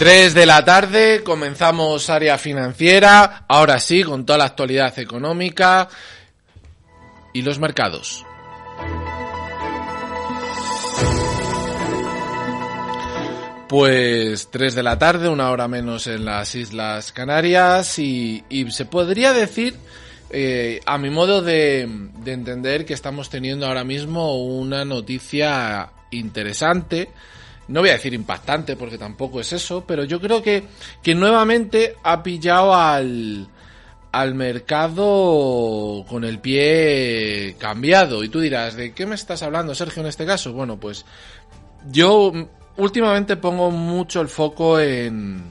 [0.00, 5.90] 3 de la tarde, comenzamos área financiera, ahora sí, con toda la actualidad económica
[7.34, 8.24] y los mercados.
[13.68, 19.34] Pues 3 de la tarde, una hora menos en las Islas Canarias y, se podría
[19.34, 19.74] decir,
[20.30, 21.82] eh, a mi modo de
[22.24, 27.10] entender, que estamos teniendo ahora mismo una noticia interesante
[27.70, 30.64] no voy a decir impactante porque tampoco es eso, pero yo creo que,
[31.02, 33.48] que nuevamente ha pillado al,
[34.12, 38.24] al mercado con el pie cambiado.
[38.24, 40.52] Y tú dirás, ¿de qué me estás hablando, Sergio, en este caso?
[40.52, 41.04] Bueno, pues
[41.90, 42.32] yo
[42.76, 45.42] últimamente pongo mucho el foco en,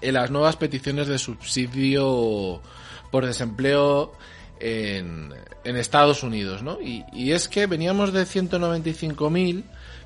[0.00, 2.60] en las nuevas peticiones de subsidio
[3.10, 4.12] por desempleo
[4.58, 5.32] en,
[5.64, 6.78] en Estados Unidos, ¿no?
[6.80, 9.64] Y, es que veníamos de 195.000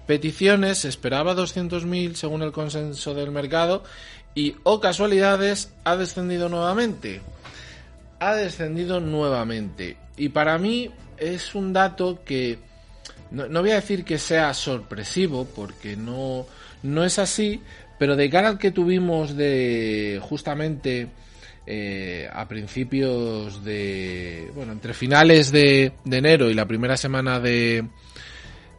[0.09, 3.85] peticiones, se esperaba 200.000 según el consenso del mercado
[4.35, 7.21] y, oh casualidades, ha descendido nuevamente.
[8.19, 9.99] Ha descendido nuevamente.
[10.17, 12.59] Y para mí es un dato que
[13.31, 16.47] no, voy a decir que sea sorpresivo, porque no,
[16.83, 17.61] no es así,
[17.99, 21.09] pero de cara al que tuvimos de justamente
[21.67, 27.85] eh, a principios de, bueno, entre finales de enero y la primera semana de,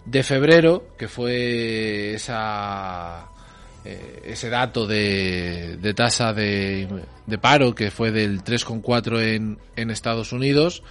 [0.05, 3.29] de febrero, que fue esa,
[3.85, 6.87] eh, ese dato de, de tasa de,
[7.25, 10.83] de, paro que fue del 3,4 en, en Estados Unidos,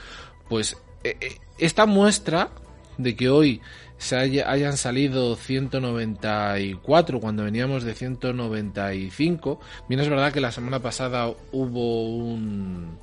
[0.48, 2.50] pues eh, eh, esta muestra
[2.96, 3.60] de que hoy
[3.98, 9.60] se hayan salido 194 cuando veníamos de 195.
[9.88, 12.96] Bien, es verdad que la semana pasada hubo un,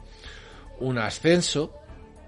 [0.79, 1.73] un ascenso,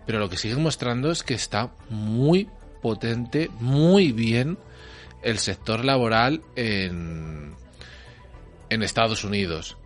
[0.05, 2.49] pero lo que sigue mostrando es que está muy,
[2.81, 4.57] potente, muy bien
[5.21, 7.53] el sector laboral en,
[8.69, 9.77] en Estados Unidos.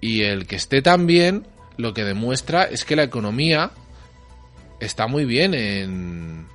[0.00, 1.46] Y el que esté tan bien,
[1.76, 3.72] lo que demuestra es que la economía
[4.80, 6.46] está muy bien en,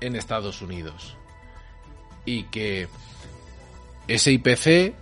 [0.00, 1.16] en Estados Unidos.
[2.24, 2.88] Y que
[4.08, 4.94] ese IPC,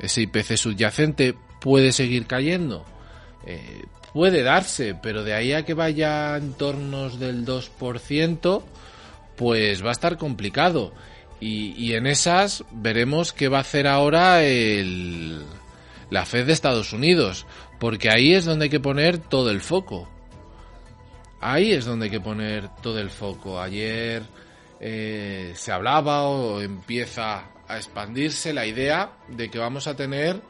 [0.00, 2.84] ese IPC subyacente, puede seguir cayendo.
[3.46, 8.62] Eh, puede darse, pero de ahí a que vaya en tornos del 2%,
[9.36, 10.92] pues va a estar complicado.
[11.40, 15.42] Y, en esas veremos qué va a hacer ahora el,
[16.08, 17.46] la Fed de Estados Unidos,
[17.80, 20.08] porque ahí es donde hay que poner todo el foco.
[21.40, 23.60] Ahí es donde hay que poner todo el foco.
[23.60, 24.22] Ayer
[24.78, 30.40] eh, se hablaba o empieza a expandirse la idea de que vamos a tener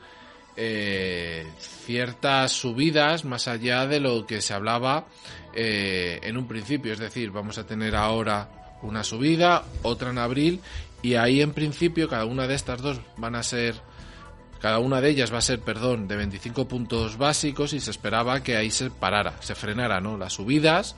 [0.56, 5.06] eh, ciertas subidas más allá de lo que se hablaba
[5.54, 6.92] eh, en un principio.
[6.92, 10.60] Es decir, vamos a tener ahora una subida, otra en abril
[11.03, 13.75] y ahí en principio cada una de estas dos van a ser
[14.60, 18.45] cada una de ellas va a ser, perdón, de 25 puntos básicos y se esperaba
[18.45, 20.16] que ahí se parara, se frenara, ¿no?
[20.16, 20.95] Las subidas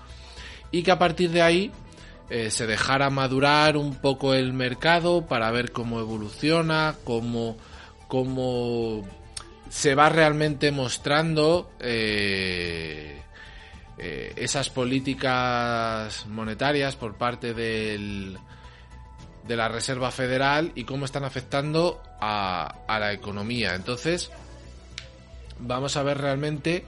[0.71, 1.73] y que a partir de ahí
[2.29, 7.57] eh, se dejara madurar un poco el mercado para ver cómo evoluciona, cómo,
[8.07, 9.03] cómo
[9.71, 13.23] se va realmente mostrando eh,
[13.99, 18.39] eh, esas políticas monetarias por parte del,
[19.47, 23.75] de la Reserva Federal y cómo están afectando a, a la economía.
[23.75, 24.31] Entonces,
[25.59, 26.85] vamos a ver realmente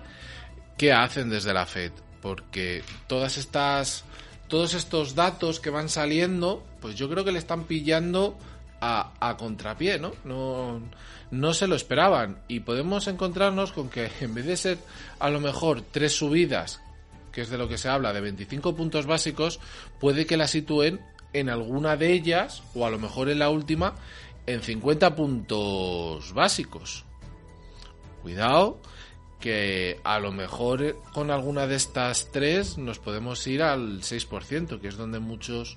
[0.77, 4.05] qué hacen desde la Fed, porque todas estas,
[4.49, 8.37] todos estos datos que van saliendo, pues yo creo que le están pillando
[8.81, 10.13] a, a contrapié, ¿no?
[10.25, 10.81] ¿no?
[11.31, 14.79] No se lo esperaban y podemos encontrarnos con que en vez de ser
[15.19, 16.81] a lo mejor tres subidas,
[17.37, 19.61] que es de lo que se habla, de 25 puntos básicos,
[20.01, 21.03] puede que la sitúen
[21.35, 23.95] en alguna de ellas, o a lo mejor en la última,
[24.47, 27.05] en 50 puntos básicos.
[28.23, 28.81] Cuidado,
[29.39, 34.89] que a lo mejor con alguna de estas tres nos podemos ir al 6%, que
[34.89, 35.77] es donde muchos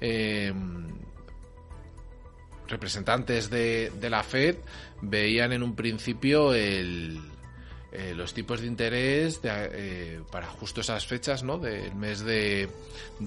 [0.00, 0.54] eh,
[2.68, 4.58] representantes de, la Fed
[5.02, 7.18] veían en un principio el,
[7.94, 11.58] eh, los tipos de interés de, eh, para justo esas fechas, ¿no?
[11.58, 12.68] Del mes de,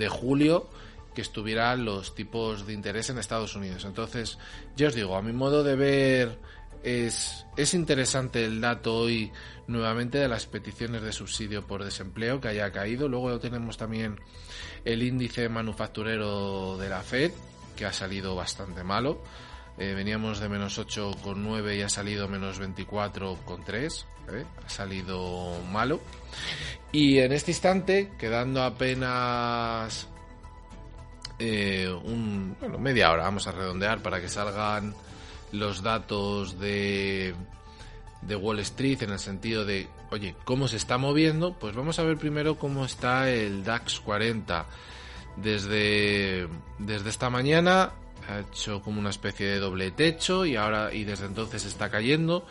[0.09, 0.67] julio
[1.15, 3.85] que estuvieran los tipos de interés en Estados Unidos.
[3.85, 4.37] Entonces,
[4.75, 6.39] yo os digo, a mi modo de ver
[6.83, 9.31] es, es interesante el dato hoy
[9.67, 13.07] nuevamente de las peticiones de subsidio por desempleo que haya caído.
[13.07, 14.19] Luego tenemos también
[14.83, 17.31] el índice manufacturero de la Fed,
[17.77, 19.23] que ha salido bastante malo.
[19.79, 24.05] Eh, veníamos de menos 8,9 y ha salido menos 24,3.
[24.33, 24.45] ¿eh?
[24.65, 26.01] Ha salido malo.
[26.91, 30.07] Y en este instante, quedando apenas
[31.37, 34.95] eh, un, bueno, media hora, vamos a redondear para que salgan
[35.51, 37.35] los datos de,
[38.23, 41.53] de Wall Street en el sentido de, oye, ¿cómo se está moviendo?
[41.53, 44.65] Pues vamos a ver primero cómo está el DAX 40.
[45.35, 46.47] Desde,
[46.79, 47.91] desde esta mañana
[48.27, 52.45] ha hecho como una especie de doble techo y ahora y desde entonces está cayendo.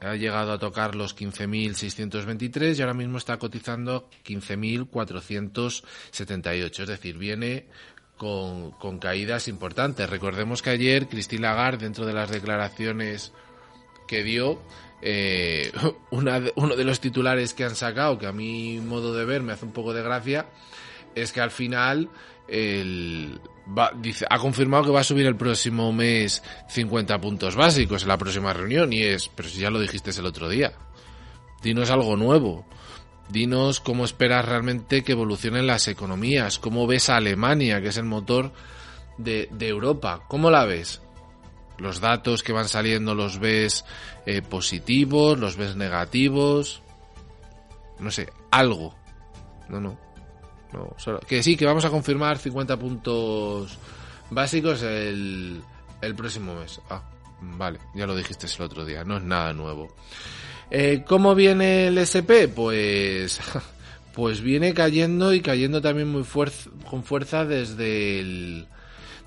[0.00, 6.80] Ha llegado a tocar los 15.623 y ahora mismo está cotizando 15.478.
[6.80, 7.66] Es decir, viene
[8.16, 10.08] con, con, caídas importantes.
[10.08, 13.34] Recordemos que ayer Christine Lagarde, dentro de las declaraciones
[14.08, 14.62] que dio,
[15.02, 15.72] eh,
[16.10, 19.64] uno de los titulares que han sacado, que a mi modo de ver me hace
[19.64, 20.46] un poco de gracia,
[21.14, 22.10] es que al final
[22.48, 23.40] el,
[23.96, 28.18] dice, ha confirmado que va a subir el próximo mes 50 puntos básicos en la
[28.18, 30.72] próxima reunión y es, pero si ya lo dijiste el otro día,
[31.62, 32.64] dinos algo nuevo.
[33.28, 38.04] Dinos cómo esperas realmente que evolucionen las economías, cómo ves a Alemania, que es el
[38.04, 38.52] motor
[39.18, 41.00] de, de Europa, ¿cómo la ves?
[41.78, 43.84] Los datos que van saliendo los ves
[44.26, 46.82] eh, positivos, los ves negativos,
[48.00, 48.94] no sé, algo.
[49.68, 49.96] No, no,
[50.72, 53.78] no, solo, que sí, que vamos a confirmar 50 puntos
[54.30, 55.62] básicos el,
[56.00, 56.80] el próximo mes.
[56.88, 57.02] Ah,
[57.40, 59.88] vale, ya lo dijiste el otro día, no es nada nuevo.
[60.70, 62.46] Eh, ¿Cómo viene el SP?
[62.48, 63.40] Pues,
[64.14, 68.66] pues viene cayendo y cayendo también muy fuerza, con fuerza desde el,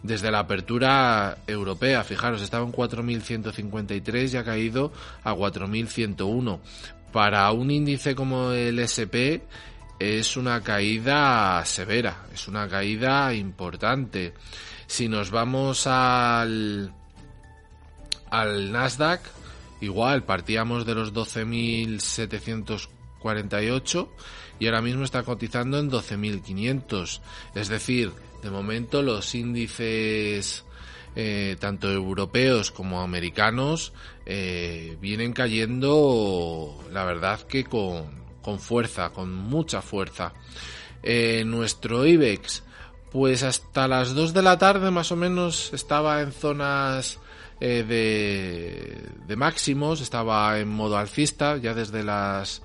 [0.03, 2.03] desde la apertura europea.
[2.05, 4.93] Fijaros, estaba en 4.153 y ha caído
[5.23, 6.59] a 4.101.
[7.11, 9.43] Para un índice como el SP
[9.99, 14.33] es una caída severa, es una caída importante.
[14.87, 16.93] Si nos vamos al,
[18.29, 19.21] al Nasdaq,
[19.81, 24.09] igual partíamos de los 12.748
[24.59, 27.21] y ahora mismo está cotizando en 12.500.
[27.55, 28.11] Es decir,
[28.41, 30.65] de momento los índices
[31.15, 33.93] eh, tanto europeos como americanos
[34.25, 40.33] eh, vienen cayendo, la verdad que con, con fuerza, con mucha fuerza.
[41.01, 42.63] Eh, nuestro IBEX,
[43.11, 47.19] pues hasta las 2 de la tarde más o menos estaba en zonas
[47.59, 52.61] eh, de, de, máximos, estaba en modo alcista, ya desde las,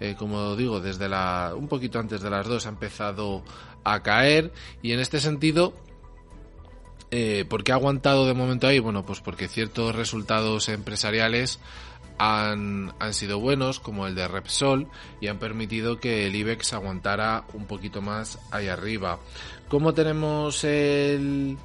[0.00, 3.42] eh, como digo, desde la, un poquito antes de las 2 ha empezado
[3.84, 5.72] a caer y en este sentido
[7.10, 8.78] eh, ¿Por qué ha aguantado de momento ahí?
[8.78, 11.58] Bueno, pues porque ciertos resultados empresariales
[12.20, 14.88] han, sido buenos, como el de Repsol,
[15.22, 19.18] y han permitido que el IBEX aguantara un poquito más ahí arriba.
[19.68, 21.56] ¿Cómo tenemos el,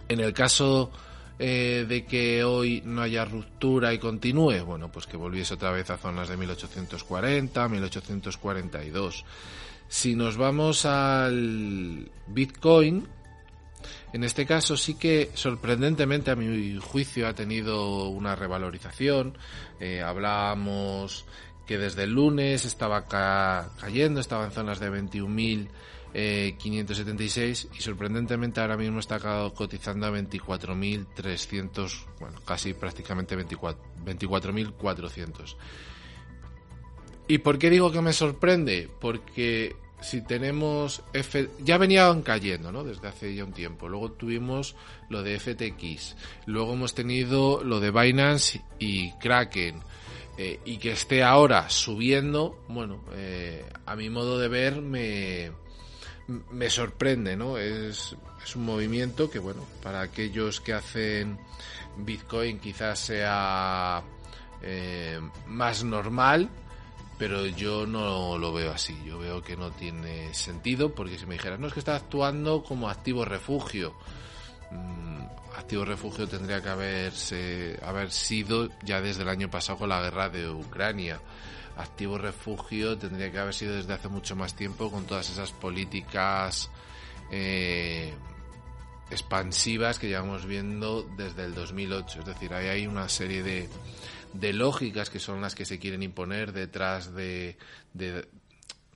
[0.08, 0.90] En el caso
[1.38, 5.90] eh, de que hoy no haya ruptura y continúe, bueno, pues que volviese otra vez
[5.90, 9.24] a zonas de 1840, 1842.
[9.88, 13.08] Si nos vamos al Bitcoin,
[14.12, 19.38] en este caso sí que sorprendentemente a mi juicio ha tenido una revalorización.
[19.80, 21.24] Eh, hablábamos
[21.66, 23.06] que desde el lunes estaba
[23.80, 25.70] cayendo, estaba en zonas de 21.576
[26.14, 29.18] eh, y sorprendentemente ahora mismo está
[29.54, 35.56] cotizando a 24.300, bueno, casi prácticamente 24.400.
[37.28, 38.90] ¿Y por qué digo que me sorprende?
[39.00, 42.84] Porque si tenemos F, ya venían cayendo, ¿no?
[42.84, 43.88] Desde hace ya un tiempo.
[43.88, 44.74] Luego tuvimos
[45.08, 46.16] lo de FTX.
[46.46, 49.80] Luego hemos tenido lo de Binance y Kraken.
[50.38, 55.52] Eh, y que esté ahora subiendo, bueno, eh, a mi modo de ver me,
[56.50, 57.58] me sorprende, ¿no?
[57.58, 61.38] Es, es un movimiento que, bueno, para aquellos que hacen
[61.98, 64.02] Bitcoin quizás sea
[64.62, 66.48] eh, más normal,
[67.22, 69.00] pero yo no lo veo así.
[69.06, 72.64] Yo veo que no tiene sentido porque si me dijeras, no es que está actuando
[72.64, 73.94] como activo refugio.
[74.72, 75.22] Mm,
[75.56, 80.30] activo refugio tendría que haberse, haber sido ya desde el año pasado con la guerra
[80.30, 81.20] de Ucrania.
[81.76, 86.70] Activo refugio tendría que haber sido desde hace mucho más tiempo con todas esas políticas
[87.30, 88.12] eh,
[89.12, 92.18] expansivas que llevamos viendo desde el 2008.
[92.18, 93.68] Es decir, ahí hay una serie de,
[94.32, 97.56] de lógicas que son las que se quieren imponer detrás de,
[97.92, 98.26] de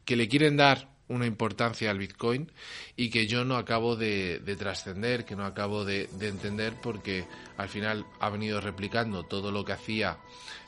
[0.05, 2.51] que le quieren dar una importancia al Bitcoin
[2.97, 7.25] y que yo no acabo de, de trascender, que no acabo de, de, entender porque
[7.57, 10.19] al final ha venido replicando todo lo que hacía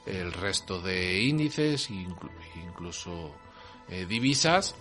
[0.07, 3.35] el resto de índices, incluso
[3.89, 4.77] eh, divisas,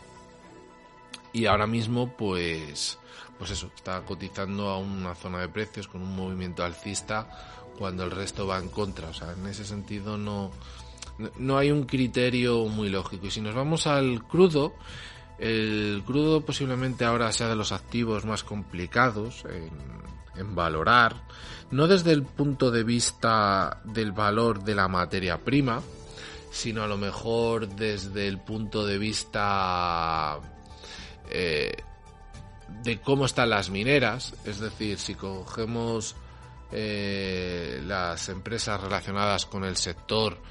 [1.34, 2.98] y ahora mismo pues,
[3.38, 8.12] pues eso, está cotizando a una zona de precios con un movimiento alcista cuando el
[8.12, 9.10] resto va en contra.
[9.10, 10.52] O sea, en ese sentido no,
[11.38, 13.28] no hay un criterio muy lógico.
[13.28, 14.74] Y si nos vamos al crudo,
[15.38, 19.98] el crudo posiblemente ahora sea de los activos más complicados en,
[20.54, 21.16] valorar,
[21.72, 25.82] no desde el punto de vista del valor de la materia prima,
[26.52, 30.40] sino a lo mejor desde el punto de vista
[31.32, 31.76] eh,
[32.84, 36.16] de cómo están las mineras, es decir, si cogemos
[36.72, 40.42] eh, las empresas relacionadas con el sector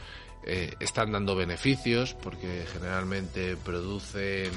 [0.44, 4.52] eh, están dando beneficios porque generalmente producen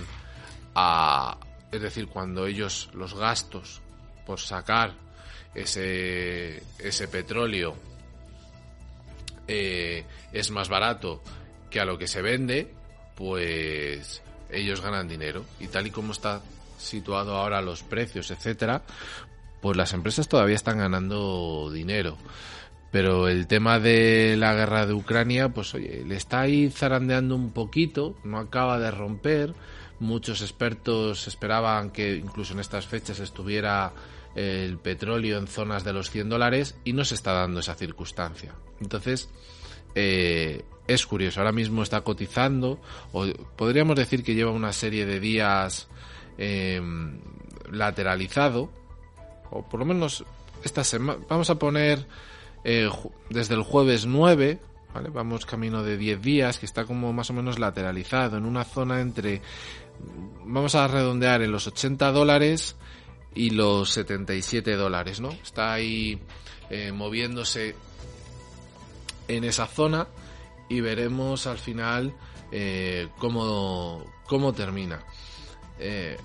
[0.75, 1.38] a,
[1.72, 3.82] es decir, cuando ellos los gastos
[4.25, 4.94] por sacar
[5.56, 7.75] ese, ese petróleo
[9.48, 11.24] eh, es más barato
[11.70, 12.72] que a lo que se vende,
[13.16, 15.44] pues ellos ganan dinero.
[15.60, 16.42] Y tal y como está
[16.78, 18.84] situado ahora los precios, etcétera,
[19.62, 22.18] pues las empresas todavía están ganando dinero.
[22.92, 27.51] Pero el tema de la guerra de Ucrania, pues oye, le está ahí zarandeando un
[27.51, 29.54] poquito, no acaba de romper.
[30.00, 33.94] Muchos expertos esperaban que incluso en estas fechas estuviera
[34.36, 38.54] el petróleo en zonas de los 100 dólares y no se está dando esa circunstancia.
[38.80, 39.30] Entonces,
[39.94, 42.80] eh, es curioso, ahora mismo está cotizando,
[43.12, 45.88] o podríamos decir que lleva una serie de días
[46.38, 46.82] eh,
[47.72, 48.72] lateralizado,
[49.51, 50.24] o por lo menos
[50.63, 52.06] esta semana, vamos a poner
[52.63, 52.89] eh,
[53.29, 54.60] desde el jueves 9,
[54.94, 55.10] ¿vale?
[55.10, 59.01] Vamos camino de 10 días, que está como más o menos lateralizado, en una zona
[59.01, 59.41] entre,
[60.46, 62.75] vamos a redondear en los 80 dólares
[63.36, 65.29] y los 77 dólares, ¿no?
[65.29, 66.20] Está ahí
[66.70, 67.75] eh, moviéndose
[69.27, 70.08] en esa zona
[70.68, 72.13] y veremos al final
[72.51, 75.03] eh, cómo, cómo termina.
[75.79, 76.18] Eh,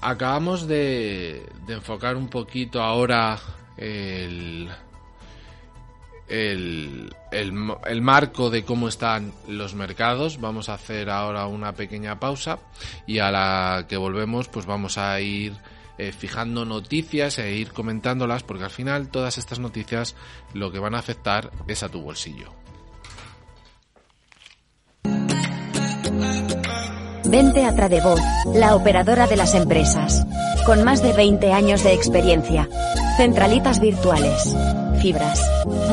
[0.00, 3.38] acabamos de, enfocar un poquito ahora
[3.76, 4.68] el,
[6.28, 10.40] el, el, marco de cómo están los mercados.
[10.40, 12.58] Vamos a hacer ahora una pequeña pausa
[13.06, 15.54] y a la que volvemos pues vamos a ir
[15.98, 20.14] eh, fijando noticias e ir comentándolas porque al final todas estas noticias
[20.54, 22.54] lo que van a afectar es a tu bolsillo.
[27.30, 28.20] Vente a Tradevoz,
[28.54, 30.26] la operadora de las empresas.
[30.66, 32.68] Con más de 20 años de experiencia.
[33.16, 34.56] Centralitas virtuales,
[35.00, 35.40] fibras,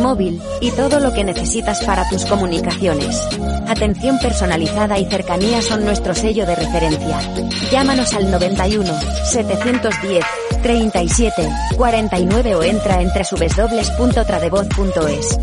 [0.01, 3.22] móvil y todo lo que necesitas para tus comunicaciones.
[3.67, 7.20] Atención personalizada y cercanía son nuestro sello de referencia.
[7.72, 8.91] Llámanos al 91
[9.25, 10.25] 710
[10.63, 15.38] 37 49 o entra en www.tradevoz.es.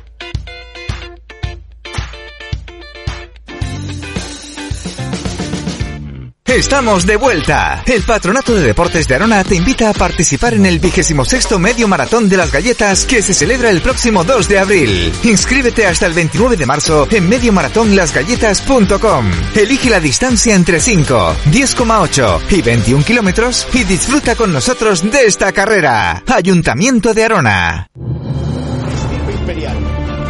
[6.49, 7.83] Estamos de vuelta.
[7.85, 11.87] El Patronato de Deportes de Arona te invita a participar en el vigésimo sexto medio
[11.87, 15.13] maratón de las galletas que se celebra el próximo 2 de abril.
[15.25, 19.31] Inscríbete hasta el 29 de marzo en mediomaratonlasgalletas.com.
[19.55, 25.51] Elige la distancia entre 5, 10,8 y 21 kilómetros y disfruta con nosotros de esta
[25.51, 26.23] carrera.
[26.25, 27.87] Ayuntamiento de Arona.
[28.91, 29.77] Estirpe Imperial.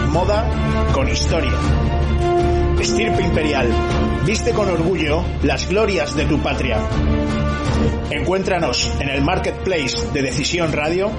[0.10, 0.46] Moda
[0.92, 1.54] con historia.
[2.78, 6.78] Estirpe Imperial Viste con orgullo las glorias de tu patria.
[8.12, 11.10] Encuéntranos en el marketplace de Decisión Radio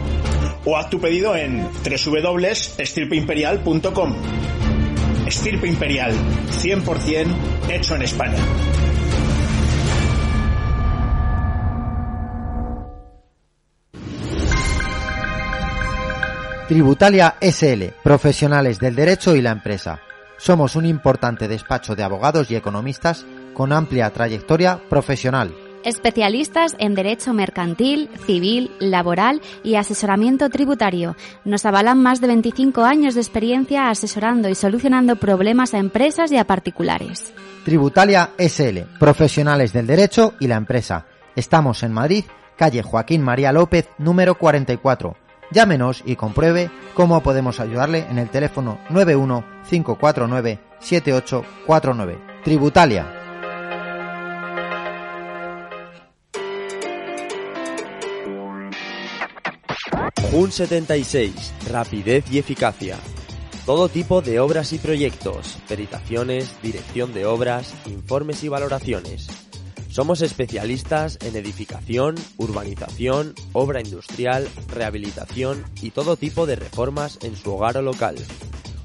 [0.64, 4.14] o haz tu pedido en www.estirpeimperial.com.
[5.26, 6.14] Estirpe Imperial,
[6.52, 7.26] 100%
[7.70, 8.38] hecho en España.
[16.68, 20.00] Tributalia SL, profesionales del derecho y la empresa
[20.40, 25.54] somos un importante despacho de abogados y economistas con amplia trayectoria profesional.
[25.84, 31.16] Especialistas en Derecho Mercantil, Civil, Laboral y Asesoramiento Tributario.
[31.44, 36.38] Nos avalan más de 25 años de experiencia asesorando y solucionando problemas a empresas y
[36.38, 37.32] a particulares.
[37.64, 41.06] Tributalia SL, profesionales del derecho y la empresa.
[41.36, 42.24] Estamos en Madrid,
[42.56, 45.16] calle Joaquín María López, número 44
[45.50, 52.18] Llámenos y compruebe cómo podemos ayudarle en el teléfono 91 549 7849.
[52.44, 53.16] Tributalia.
[60.30, 61.54] JUN 76.
[61.68, 62.96] Rapidez y eficacia.
[63.66, 69.49] Todo tipo de obras y proyectos, peritaciones, dirección de obras, informes y valoraciones
[69.90, 77.52] somos especialistas en edificación, urbanización, obra industrial, rehabilitación y todo tipo de reformas en su
[77.52, 78.16] hogar o local.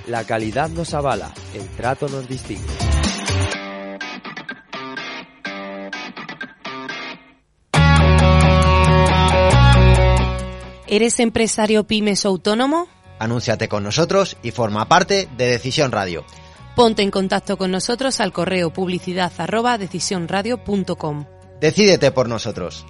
[0.08, 2.97] La calidad nos avala, el trato nos distingue.
[10.89, 12.88] ¿Eres empresario pymes o autónomo?
[13.19, 16.23] Anúnciate con nosotros y forma parte de Decisión Radio.
[16.78, 21.26] Ponte en contacto con nosotros al correo publicidad arroba decisionradio.com.
[21.60, 22.86] Decídete por nosotros.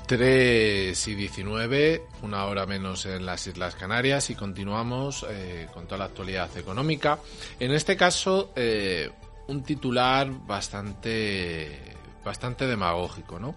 [0.05, 5.97] 3 y 19, una hora menos en las Islas Canarias y continuamos eh, con toda
[5.97, 7.17] la actualidad económica.
[7.59, 9.09] En este caso, eh,
[9.47, 11.96] un titular bastante
[12.27, 13.55] bastante demagógico, ¿no?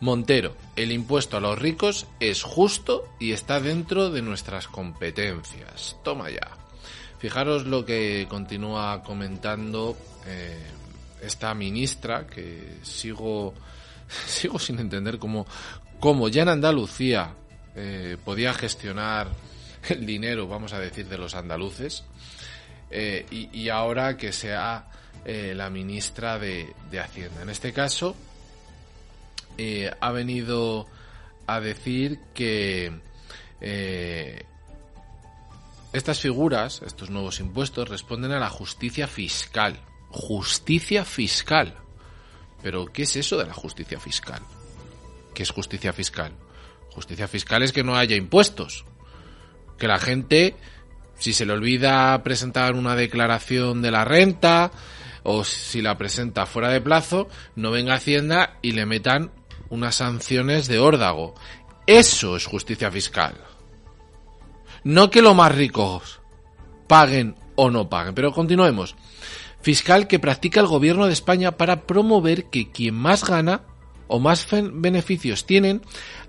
[0.00, 5.96] Montero, el impuesto a los ricos es justo y está dentro de nuestras competencias.
[6.04, 6.50] Toma ya.
[7.18, 10.62] Fijaros lo que continúa comentando eh,
[11.22, 13.54] esta ministra que sigo
[14.26, 15.46] sigo sin entender cómo,
[16.00, 17.34] como ya en Andalucía
[17.74, 19.28] eh, podía gestionar
[19.88, 22.04] el dinero, vamos a decir, de los andaluces,
[22.90, 24.88] eh, y, ahora que sea
[25.24, 27.42] eh, la ministra de, Hacienda.
[27.42, 28.16] En este caso,
[30.00, 30.86] ha venido
[31.46, 32.92] a decir que
[35.92, 39.80] estas figuras, estos nuevos impuestos, responden a la justicia fiscal.
[40.10, 41.74] Justicia fiscal.
[42.62, 44.42] Pero, ¿qué es eso de la justicia fiscal?
[45.34, 46.32] ¿Qué es justicia fiscal?
[46.90, 48.84] Justicia fiscal es que no haya impuestos.
[49.78, 50.56] Que la gente,
[51.18, 54.70] si se le olvida presentar una declaración de la renta
[55.30, 59.30] o si la presenta fuera de plazo, no venga Hacienda y le metan
[59.68, 61.34] unas sanciones de órdago.
[61.86, 63.34] Eso es justicia fiscal.
[64.84, 66.22] No que los más ricos
[66.86, 68.14] paguen o no paguen.
[68.14, 68.96] Pero continuemos.
[69.60, 73.60] Fiscal que practica el gobierno de España para promover que quien más gana
[74.06, 75.82] o más beneficios tienen,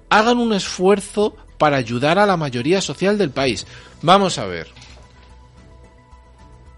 [0.10, 3.66] hagan un esfuerzo para ayudar a la mayoría social del país.
[4.02, 4.68] Vamos a ver.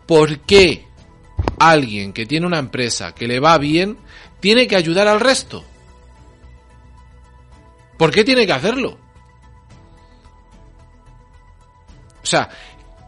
[0.06, 0.91] ¿Por qué
[1.60, 3.98] alguien que tiene una empresa que le va bien
[4.40, 5.64] tiene que ayudar al resto?
[7.98, 8.98] ¿Por qué tiene que hacerlo?
[12.22, 12.50] O sea,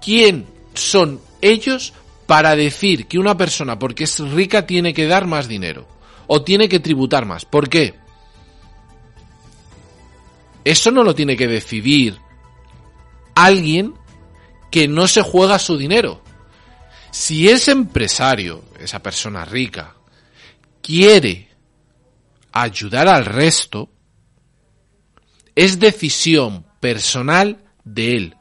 [0.01, 1.93] ¿quién son ellos
[2.25, 5.87] para decir que una persona porque es rica tiene que dar más dinero?
[6.27, 7.45] o tiene que tributar más.
[7.45, 7.93] ¿Por qué?
[10.63, 12.17] Eso no lo tiene que decidir
[13.35, 13.93] alguien
[14.71, 16.22] que no se juega su dinero.
[17.13, 19.93] Si ese empresario, esa persona rica,
[20.81, 21.47] quiere
[22.51, 23.87] ayudar al resto,
[25.53, 28.35] es decisión personal de él.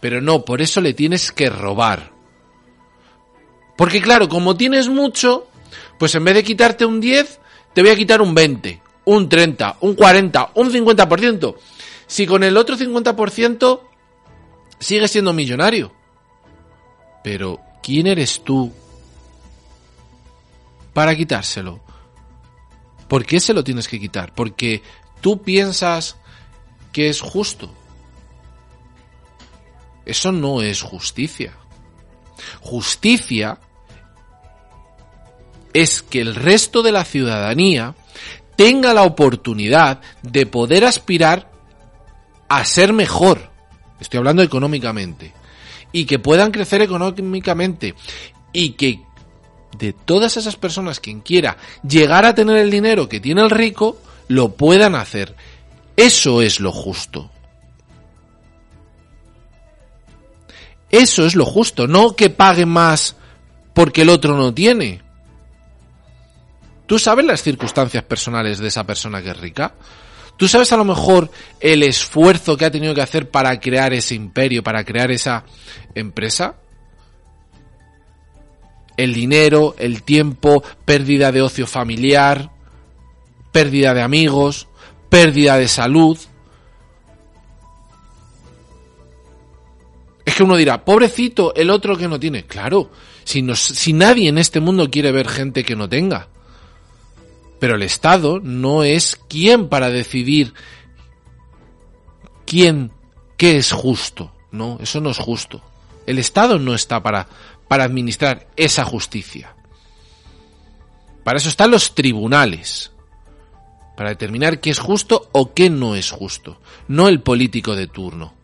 [0.00, 2.10] Pero no, por eso le tienes que robar.
[3.76, 5.46] Porque claro, como tienes mucho,
[5.96, 7.38] pues en vez de quitarte un 10,
[7.74, 11.56] te voy a quitar un 20, un 30, un 40, un 50%.
[12.08, 13.80] Si con el otro 50%
[14.80, 15.94] sigues siendo millonario.
[17.22, 18.72] Pero, ¿quién eres tú
[20.92, 21.80] para quitárselo?
[23.06, 24.34] ¿Por qué se lo tienes que quitar?
[24.34, 24.82] Porque
[25.20, 26.16] tú piensas
[26.92, 27.72] que es justo.
[30.04, 31.56] Eso no es justicia.
[32.60, 33.60] Justicia
[35.72, 37.94] es que el resto de la ciudadanía
[38.56, 41.52] tenga la oportunidad de poder aspirar
[42.48, 43.48] a ser mejor.
[44.00, 45.45] Estoy hablando económicamente.
[45.92, 47.94] Y que puedan crecer económicamente.
[48.52, 49.00] Y que
[49.78, 53.98] de todas esas personas quien quiera llegar a tener el dinero que tiene el rico,
[54.28, 55.34] lo puedan hacer.
[55.96, 57.30] Eso es lo justo.
[60.90, 63.16] Eso es lo justo, no que pague más
[63.74, 65.02] porque el otro no tiene.
[66.86, 69.74] ¿Tú sabes las circunstancias personales de esa persona que es rica?
[70.36, 74.14] ¿Tú sabes a lo mejor el esfuerzo que ha tenido que hacer para crear ese
[74.14, 75.44] imperio, para crear esa
[75.94, 76.56] empresa?
[78.96, 82.50] El dinero, el tiempo, pérdida de ocio familiar,
[83.50, 84.68] pérdida de amigos,
[85.08, 86.18] pérdida de salud.
[90.24, 92.44] Es que uno dirá, pobrecito, el otro que no tiene.
[92.44, 92.90] Claro,
[93.24, 96.28] si, si nadie en este mundo quiere ver gente que no tenga.
[97.58, 100.52] Pero el Estado no es quien para decidir
[102.46, 102.92] quién,
[103.36, 104.32] qué es justo.
[104.50, 105.62] No, eso no es justo.
[106.06, 107.28] El Estado no está para,
[107.68, 109.54] para administrar esa justicia.
[111.24, 112.92] Para eso están los tribunales.
[113.96, 118.34] para determinar qué es justo o qué no es justo, no el político de turno.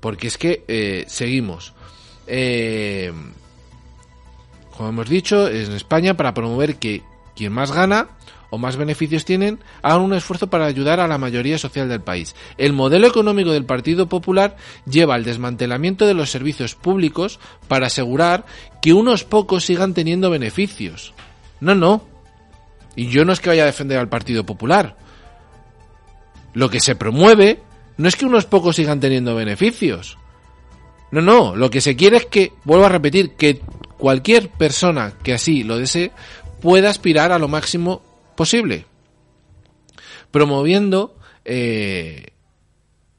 [0.00, 1.74] Porque es que eh, seguimos.
[2.26, 3.12] Eh,
[4.76, 7.02] como hemos dicho, en España para promover que
[7.34, 8.08] quien más gana
[8.50, 12.34] o más beneficios tienen, hagan un esfuerzo para ayudar a la mayoría social del país.
[12.58, 18.44] El modelo económico del Partido Popular lleva al desmantelamiento de los servicios públicos para asegurar
[18.80, 21.12] que unos pocos sigan teniendo beneficios.
[21.60, 22.02] No, no.
[22.94, 24.96] Y yo no es que vaya a defender al Partido Popular.
[26.54, 27.60] Lo que se promueve
[27.96, 30.18] no es que unos pocos sigan teniendo beneficios.
[31.10, 33.60] No, no, lo que se quiere es que, vuelvo a repetir, que
[33.98, 36.12] cualquier persona que así lo desee
[36.60, 38.02] pueda aspirar a lo máximo
[38.36, 38.86] posible,
[40.30, 42.32] promoviendo eh,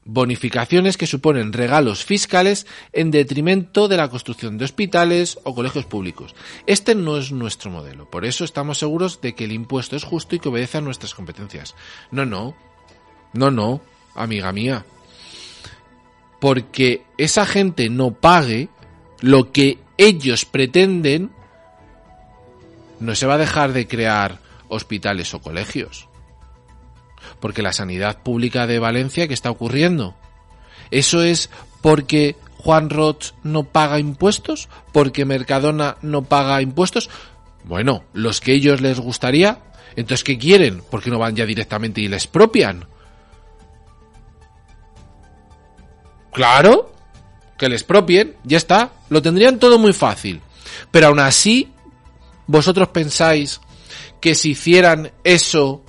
[0.04, 6.34] bonificaciones que suponen regalos fiscales en detrimento de la construcción de hospitales o colegios públicos.
[6.66, 10.34] Este no es nuestro modelo, por eso estamos seguros de que el impuesto es justo
[10.34, 11.74] y que obedece a nuestras competencias.
[12.10, 12.54] No, no,
[13.34, 13.82] no, no,
[14.14, 14.86] amiga mía.
[16.40, 18.68] Porque esa gente no pague
[19.20, 21.30] lo que ellos pretenden,
[23.00, 26.08] no se va a dejar de crear hospitales o colegios.
[27.40, 30.14] Porque la sanidad pública de Valencia, ¿qué está ocurriendo?
[30.90, 31.50] ¿Eso es
[31.82, 34.68] porque Juan Roch no paga impuestos?
[34.92, 37.10] ¿Porque Mercadona no paga impuestos?
[37.64, 39.58] Bueno, los que ellos les gustaría.
[39.96, 40.82] Entonces, ¿qué quieren?
[40.90, 42.86] porque no van ya directamente y les expropian?
[46.32, 46.92] Claro,
[47.58, 50.40] que les propien, ya está, lo tendrían todo muy fácil.
[50.90, 51.68] Pero aún así,
[52.46, 53.60] vosotros pensáis
[54.20, 55.82] que si hicieran eso,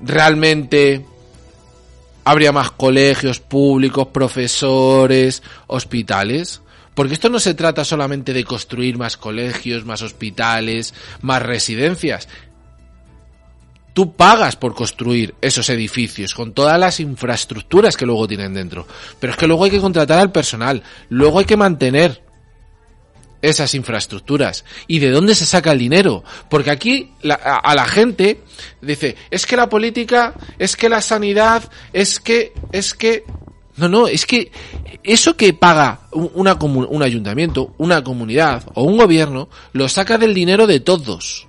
[0.00, 1.04] realmente
[2.24, 6.62] habría más colegios públicos, profesores, hospitales.
[6.94, 12.28] Porque esto no se trata solamente de construir más colegios, más hospitales, más residencias.
[13.96, 18.86] Tú pagas por construir esos edificios con todas las infraestructuras que luego tienen dentro.
[19.18, 22.22] Pero es que luego hay que contratar al personal, luego hay que mantener
[23.40, 26.22] esas infraestructuras y de dónde se saca el dinero.
[26.50, 28.42] Porque aquí a, la gente
[28.82, 33.24] dice, es que la política, es que la sanidad, es que, es que...
[33.78, 34.52] No, no, es que
[35.04, 40.66] eso que paga una, un ayuntamiento, una comunidad o un gobierno, lo saca del dinero
[40.66, 41.45] de todos.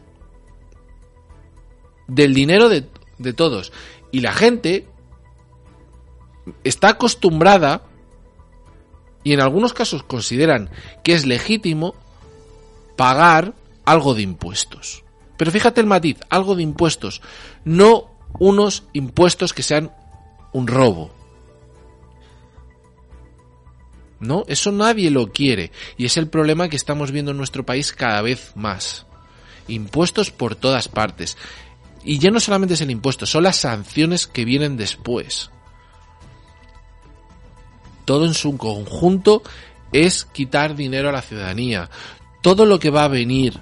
[2.08, 3.72] Del dinero de, de todos.
[4.12, 4.88] Y la gente
[6.64, 7.84] está acostumbrada
[9.24, 10.70] y en algunos casos consideran
[11.04, 11.96] que es legítimo
[12.96, 13.54] pagar
[13.86, 15.04] algo de impuestos.
[15.38, 17.22] Pero fíjate el matiz, algo de impuestos,
[17.64, 19.92] no unos impuestos que sean
[20.52, 21.12] un robo.
[24.20, 27.94] No, eso nadie lo quiere y es el problema que estamos viendo en nuestro país
[27.94, 29.06] cada vez más.
[29.68, 31.38] Impuestos por todas partes.
[32.04, 35.50] Y ya no solamente es el impuesto, son las sanciones que vienen después
[38.08, 39.44] todo en su conjunto
[39.92, 41.90] es quitar dinero a la ciudadanía.
[42.42, 43.60] Todo lo que va a venir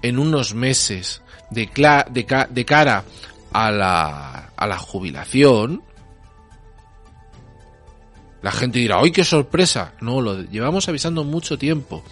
[0.00, 1.68] en unos meses de,
[2.10, 3.04] de, cara
[3.52, 5.82] a la, a la jubilación,
[8.42, 9.94] la gente dirá, ¡ay, qué sorpresa!
[10.00, 12.02] No, lo llevamos avisando mucho tiempo.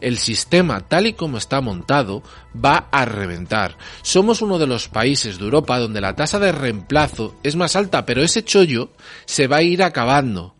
[0.00, 2.22] El sistema, tal y como está montado,
[2.54, 3.76] va a reventar.
[4.02, 8.06] Somos uno de los países de Europa donde la tasa de reemplazo es más alta,
[8.06, 8.90] pero ese chollo
[9.24, 10.54] se va a ir acabando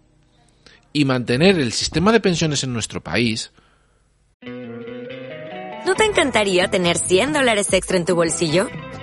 [0.93, 3.53] y mantener el sistema de pensiones en nuestro país.
[5.87, 8.69] ¿No te encantaría tener 100 dólares extra en tu bolsillo?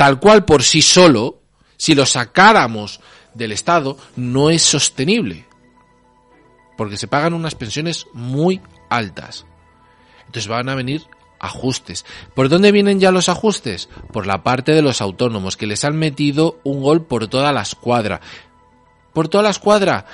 [0.00, 1.42] Tal cual por sí solo,
[1.76, 3.00] si lo sacáramos
[3.34, 5.44] del Estado, no es sostenible.
[6.78, 9.44] Porque se pagan unas pensiones muy altas.
[10.20, 11.02] Entonces van a venir
[11.38, 12.06] ajustes.
[12.34, 13.90] ¿Por dónde vienen ya los ajustes?
[14.10, 17.60] Por la parte de los autónomos, que les han metido un gol por toda la
[17.60, 18.22] escuadra.
[19.12, 20.06] por toda la escuadra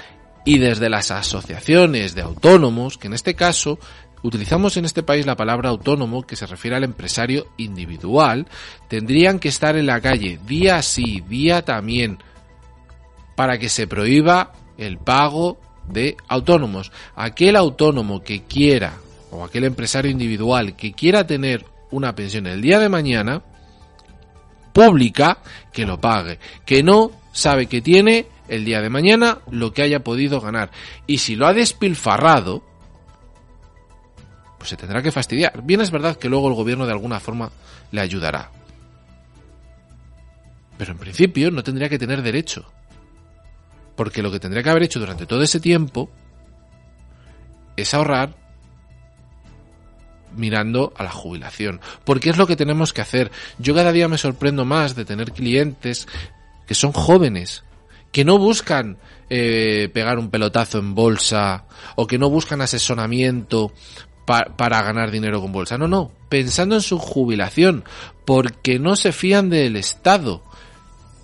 [0.45, 3.79] y desde las asociaciones de autónomos, que en este caso
[4.27, 8.47] utilizamos en este país la palabra autónomo que se refiere al empresario individual,
[8.89, 12.19] tendrían que estar en la calle día sí, día también,
[13.37, 15.59] para que se prohíba el pago
[15.89, 16.91] de autónomos.
[17.15, 18.95] Aquel autónomo que quiera,
[19.31, 23.43] o aquel empresario individual que quiera tener una pensión el día de mañana,
[24.73, 25.39] pública,
[25.73, 26.39] que lo pague.
[26.65, 30.71] Que no sabe que tiene el día de mañana lo que haya podido ganar.
[31.07, 32.63] Y si lo ha despilfarrado,
[34.59, 35.63] pues se tendrá que fastidiar.
[35.63, 37.51] Bien es verdad que luego el gobierno de alguna forma
[37.91, 38.51] le ayudará.
[40.79, 42.71] Pero en principio no tendría que tener derecho.
[43.95, 46.11] Porque lo que tendría que haber hecho durante todo ese tiempo
[47.77, 48.35] es ahorrar
[50.35, 51.81] mirando a la jubilación.
[52.05, 53.31] Porque es lo que tenemos que hacer.
[53.59, 56.07] Yo cada día me sorprendo más de tener clientes
[56.67, 57.65] que son jóvenes,
[58.13, 58.99] que no buscan
[59.31, 61.65] eh, pegar un pelotazo en bolsa
[61.97, 63.73] o que no buscan asesoramiento
[64.27, 65.79] para ganar dinero con bolsa.
[65.79, 67.85] No, no, pensando en su jubilación,
[68.25, 70.43] porque no se fían del Estado.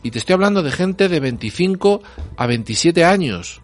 [0.02, 2.02] Y te estoy hablando de gente de 25
[2.36, 3.60] a 27 años.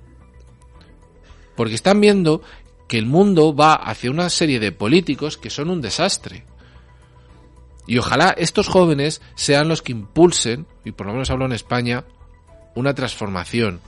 [1.57, 2.43] Porque están viendo
[2.89, 6.45] que el mundo va hacia una serie de políticos que son un desastre.
[7.87, 12.05] Y ojalá estos jóvenes sean los que impulsen, y por lo menos hablo en España,
[12.75, 13.81] una transformación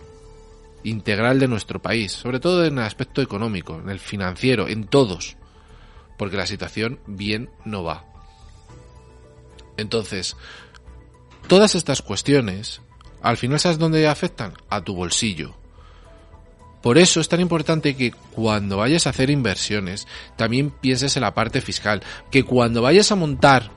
[0.82, 5.36] integral de nuestro país, sobre todo en el aspecto económico, en el financiero, en todos,
[6.20, 8.04] porque la situación bien no va.
[9.78, 10.36] Entonces,
[11.48, 12.82] todas estas cuestiones,
[13.22, 14.52] al final sabes dónde afectan?
[14.68, 15.54] A tu bolsillo.
[16.82, 20.06] Por eso es tan importante que cuando vayas a hacer inversiones,
[20.36, 23.70] también pienses en la parte fiscal, que cuando vayas a montar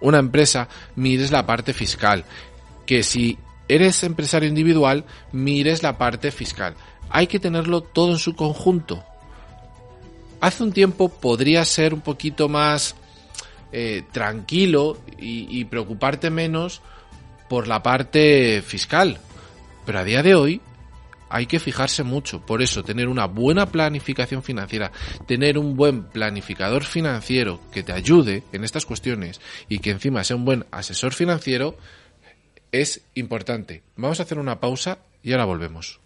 [0.00, 2.24] una empresa, mires la parte fiscal,
[2.86, 6.76] que si eres empresario individual, mires la parte fiscal.
[7.08, 9.04] Hay que tenerlo todo en su conjunto.
[10.40, 12.96] Hace un tiempo podría ser un poquito más
[13.72, 16.82] eh, tranquilo y, y preocuparte menos
[17.48, 19.18] por la parte fiscal.
[19.84, 20.60] Pero a día de hoy
[21.30, 22.44] hay que fijarse mucho.
[22.44, 24.90] Por eso, tener una buena planificación financiera,
[25.26, 30.36] tener un buen planificador financiero que te ayude en estas cuestiones y que encima sea
[30.36, 31.76] un buen asesor financiero,
[32.72, 33.82] es importante.
[33.96, 35.99] Vamos a hacer una pausa y ahora volvemos.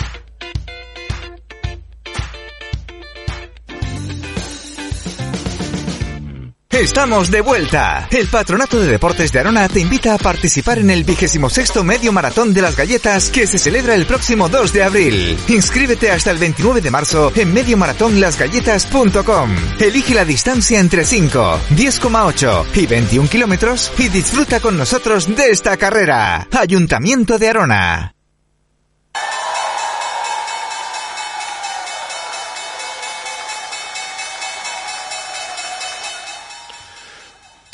[6.75, 8.09] Estamos de vuelta.
[8.11, 12.13] El Patronato de Deportes de Arona te invita a participar en el vigésimo sexto Medio
[12.13, 15.39] Maratón de las Galletas que se celebra el próximo 2 de abril.
[15.47, 19.55] Inscríbete hasta el 29 de marzo en mediomaratonlasgalletas.com.
[19.79, 25.77] Elige la distancia entre 5, 10,8 y 21 kilómetros y disfruta con nosotros de esta
[25.77, 26.49] carrera.
[26.51, 28.14] Ayuntamiento de Arona.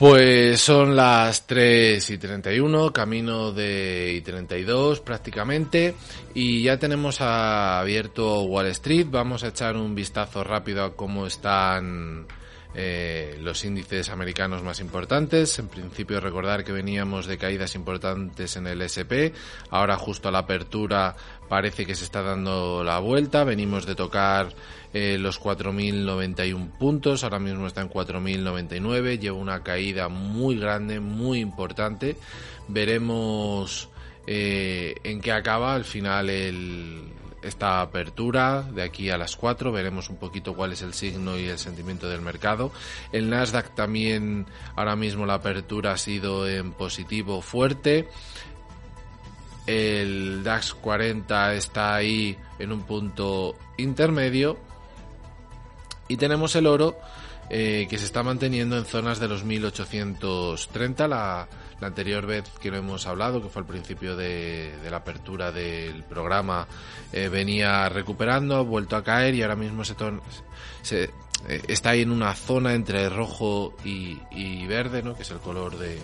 [0.01, 5.95] Pues son las 3 y 31, camino de y 32 prácticamente,
[6.33, 9.09] y ya tenemos abierto Wall Street.
[9.11, 12.27] Vamos a echar un vistazo rápido a cómo están
[12.73, 15.59] eh, los índices americanos más importantes.
[15.59, 19.35] En principio recordar que veníamos de caídas importantes en el SP.
[19.69, 21.15] Ahora justo a la apertura
[21.51, 23.43] parece que se está dando la vuelta.
[23.43, 24.55] Venimos de tocar
[24.95, 27.25] eh, los 4.091 puntos.
[27.25, 29.19] Ahora mismo está en 4.099.
[29.19, 32.17] Lleva una caída muy grande, muy importante.
[32.69, 33.89] Veremos
[34.29, 37.03] eh, en qué acaba al final el,
[37.43, 41.47] esta apertura de aquí a las 4 veremos un poquito cuál es el signo y
[41.47, 42.71] el sentimiento del mercado
[43.13, 44.47] el Nasdaq también
[44.77, 48.09] ahora mismo la apertura ha sido en positivo fuerte
[49.67, 54.59] El DAX 40 está ahí en un punto intermedio.
[56.09, 56.99] Y tenemos el oro
[57.51, 61.09] eh, que se está manteniendo en zonas de los 1830.
[61.09, 61.49] La,
[61.81, 66.05] la anterior vez que lo hemos hablado, que fue al principio de, la apertura del
[66.05, 66.67] programa,
[67.13, 69.95] eh, venía recuperando, ha vuelto a caer y ahora mismo se,
[70.83, 71.11] se
[71.49, 75.17] eh, está ahí en una zona entre rojo y, verde, ¿no?
[75.17, 75.99] que es el color de,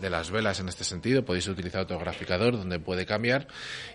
[0.00, 1.24] de, las velas en este sentido.
[1.24, 3.46] Podéis utilizar otro graficador donde puede cambiar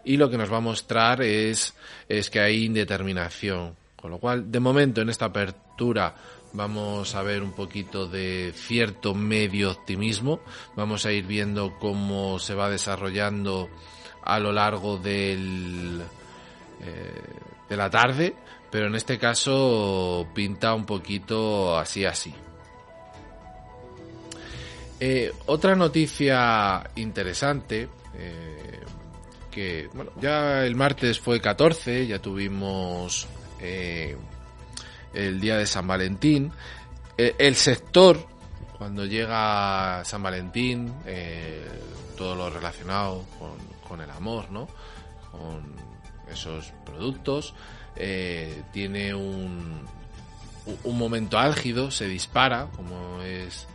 [0.04, 1.76] y lo que nos va a mostrar es,
[2.08, 3.76] es que hay indeterminación.
[3.98, 6.16] Con lo cual, de momento, en esta apertura
[6.54, 10.40] vamos a ver un poquito de cierto medio optimismo,
[10.76, 13.70] vamos a ir viendo cómo se va desarrollando
[14.24, 16.02] a lo largo del,
[16.82, 17.22] eh,
[17.70, 18.36] de la tarde,
[18.70, 22.34] pero en este caso pinta un poquito así así.
[25.00, 28.80] Eh, otra noticia interesante, eh,
[29.52, 33.28] que bueno, ya el martes fue 14, ya tuvimos
[35.18, 36.52] el día de San Valentín.
[37.18, 38.28] Eh, el sector,
[38.78, 41.68] cuando llega San Valentín, eh,
[42.16, 43.26] todo lo relacionado
[43.88, 44.68] con, el amor, ¿no?
[45.32, 45.74] Con
[46.32, 47.56] esos productos,
[47.96, 49.82] eh, tiene un,
[50.84, 53.68] un momento álgido, se dispara, como es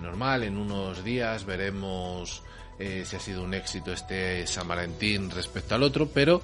[0.00, 0.44] normal.
[0.44, 2.42] En unos días veremos
[2.78, 6.40] si ha sido un éxito este San Valentín respecto al otro, pero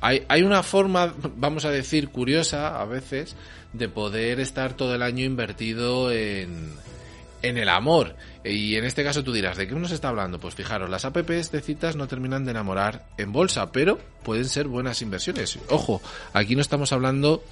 [0.00, 3.36] hay, hay una forma, vamos a decir, curiosa a veces,
[3.72, 6.72] de poder estar todo el año invertido en,
[7.42, 8.16] en el amor.
[8.44, 10.38] Y en este caso tú dirás, ¿de qué uno se está hablando?
[10.38, 14.68] Pues fijaros, las apps de citas no terminan de enamorar en bolsa, pero pueden ser
[14.68, 15.58] buenas inversiones.
[15.68, 16.00] Ojo,
[16.32, 17.42] aquí no estamos hablando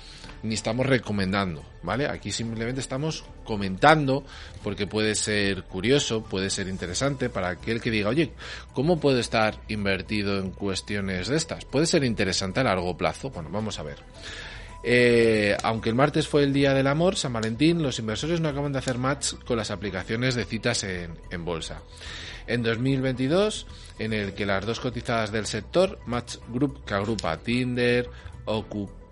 [0.42, 2.06] ni estamos recomendando, ¿vale?
[2.06, 4.24] Aquí simplemente estamos comentando
[4.62, 8.32] porque puede ser curioso, puede ser interesante para aquel que diga, oye,
[8.72, 11.64] ¿cómo puedo estar invertido en cuestiones de estas?
[11.64, 13.30] Puede ser interesante a largo plazo.
[13.30, 13.98] Bueno, vamos a ver.
[14.88, 18.70] Eh, aunque el martes fue el Día del Amor, San Valentín, los inversores no acaban
[18.70, 21.82] de hacer match con las aplicaciones de citas en, bolsa.
[22.46, 23.66] En 2022,
[23.98, 28.08] en el que las dos cotizadas del sector, Match Group, que agrupa Tinder,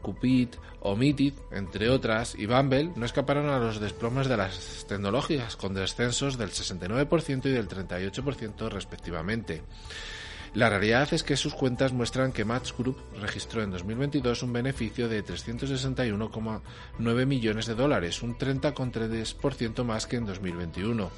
[0.00, 0.50] Cupid,
[0.82, 6.38] Omitted, entre otras, y Bumble, no escaparon a los desplomes de las tecnológicas, con descensos
[6.38, 9.62] del 69% y del 38% respectivamente.
[10.54, 15.08] La realidad es que sus cuentas muestran que Match Group registró en 2022 un beneficio
[15.08, 21.10] de 361,9 millones de dólares, un 30,3% más que en 2021.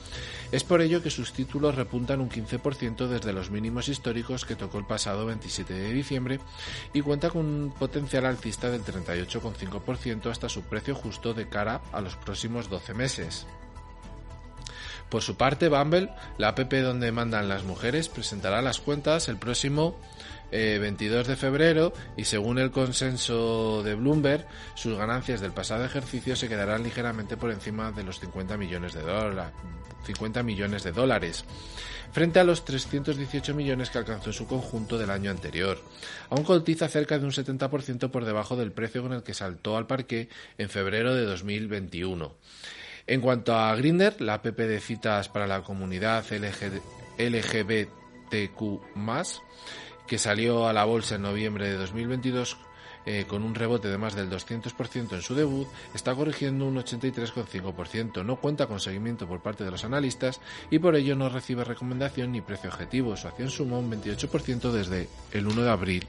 [0.52, 4.78] Es por ello que sus títulos repuntan un 15% desde los mínimos históricos que tocó
[4.78, 6.40] el pasado 27 de diciembre
[6.94, 12.00] y cuenta con un potencial alcista del 38,5% hasta su precio justo de cara a
[12.00, 13.46] los próximos 12 meses.
[15.08, 19.96] Por su parte, Bumble, la app donde mandan las mujeres, presentará las cuentas el próximo
[20.50, 26.36] 22 eh, de febrero y según el consenso de Bloomberg, sus ganancias del pasado ejercicio
[26.36, 29.52] se quedarán ligeramente por encima de los 50 millones de, dólares,
[30.04, 31.44] 50 millones de dólares,
[32.12, 35.78] frente a los 318 millones que alcanzó su conjunto del año anterior.
[36.30, 39.86] Aún cotiza cerca de un 70% por debajo del precio con el que saltó al
[39.86, 40.28] parque
[40.58, 42.34] en febrero de 2021.
[43.06, 46.24] En cuanto a Grinder, la app de citas para la comunidad
[47.18, 47.90] LGBTQ+,
[50.06, 52.56] que salió a la bolsa en noviembre de 2022
[53.08, 58.24] eh, con un rebote de más del 200% en su debut, está corrigiendo un 83,5%.
[58.24, 60.40] No cuenta con seguimiento por parte de los analistas
[60.72, 63.16] y por ello no recibe recomendación ni precio objetivo.
[63.16, 66.06] Su acción sumó un 28% desde el 1 de abril.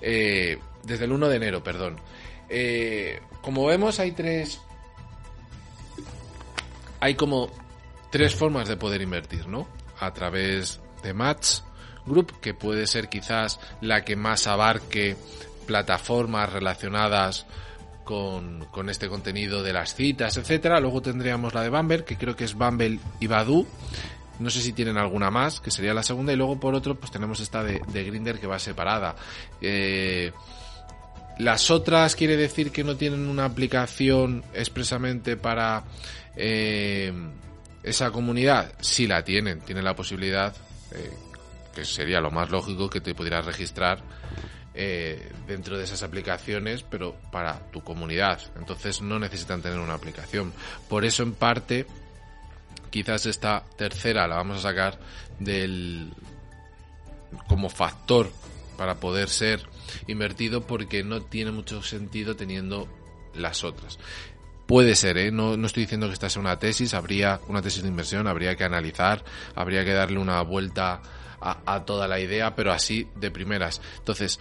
[0.00, 1.96] Eh, desde el 1 de enero, perdón.
[2.48, 4.60] Eh, como vemos, hay tres
[7.00, 7.50] hay como
[8.10, 9.66] tres formas de poder invertir, ¿no?
[9.98, 11.60] A través de Match
[12.06, 15.16] Group, que puede ser quizás la que más abarque
[15.66, 17.46] plataformas relacionadas
[18.04, 20.80] con, este contenido de las citas, etcétera.
[20.80, 23.66] Luego tendríamos la de Bumble, que creo que es Bumble y Badu.
[24.40, 26.32] No sé si tienen alguna más, que sería la segunda.
[26.32, 29.14] Y luego por otro, pues tenemos esta de, de Grinder que va separada.
[29.60, 30.32] Eh,
[31.40, 35.84] las otras quiere decir que no tienen una aplicación expresamente para
[36.36, 37.12] eh,
[37.82, 40.54] esa comunidad, si la tienen, tienen la posibilidad,
[40.92, 41.12] eh,
[41.74, 44.02] que sería lo más lógico que te pudieras registrar
[44.74, 48.40] eh, dentro de esas aplicaciones, pero para tu comunidad.
[48.58, 50.52] Entonces no necesitan tener una aplicación.
[50.88, 51.86] Por eso, en parte,
[52.90, 54.98] quizás esta tercera la vamos a sacar
[55.38, 56.12] del
[57.48, 58.30] como factor
[58.80, 59.60] para poder ser
[60.06, 62.88] invertido porque no tiene mucho sentido teniendo
[63.34, 63.98] las otras.
[64.66, 65.30] Puede ser, ¿eh?
[65.30, 68.56] no, no estoy diciendo que esta sea una tesis, habría una tesis de inversión, habría
[68.56, 69.22] que analizar,
[69.54, 71.02] habría que darle una vuelta
[71.42, 73.82] a, toda la idea, pero así de primeras.
[73.98, 74.40] Entonces,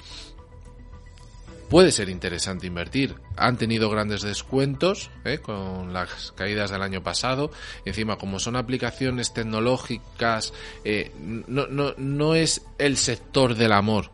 [1.69, 3.15] puede ser interesante invertir.
[3.35, 5.39] Han tenido grandes descuentos ¿eh?
[5.39, 7.51] con las caídas del año pasado.
[7.83, 10.53] Encima, como son aplicaciones tecnológicas,
[10.85, 14.11] eh, no, no, no es el sector del amor,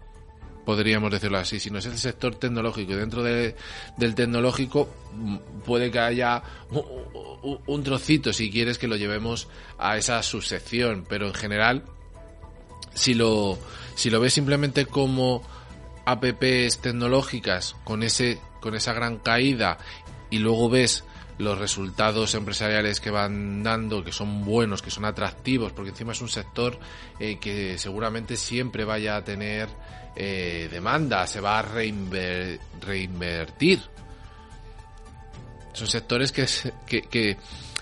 [0.66, 2.94] podríamos decirlo así, sino es el sector tecnológico.
[2.94, 3.56] Y dentro de,
[3.98, 6.42] del tecnológico mm, puede que haya
[6.72, 9.48] un, un trocito, si quieres, que lo llevemos
[9.78, 11.06] a esa subsección.
[11.08, 11.84] Pero en general,
[12.94, 13.58] si lo,
[13.94, 15.44] si lo ves simplemente como
[16.06, 19.78] apps tecnológicas con ese con esa gran caída
[20.32, 21.04] y luego ves
[21.38, 26.22] los resultados empresariales que van dando, que son buenos, que son atractivos, porque encima es
[26.22, 26.80] un sector
[27.20, 29.68] eh, que seguramente siempre vaya a tener
[30.16, 33.82] eh, demanda, se va a reinver reinvertir.
[35.74, 36.48] Son sectores que,
[37.10, 37.38] que,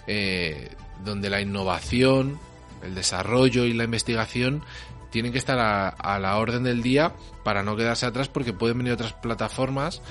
[0.08, 0.72] eh,
[1.04, 2.40] donde la innovación,
[2.82, 4.64] el desarrollo y la investigación
[5.12, 7.14] tienen que estar a, la orden del día
[7.44, 10.02] para no quedarse atrás porque pueden venir otras plataformas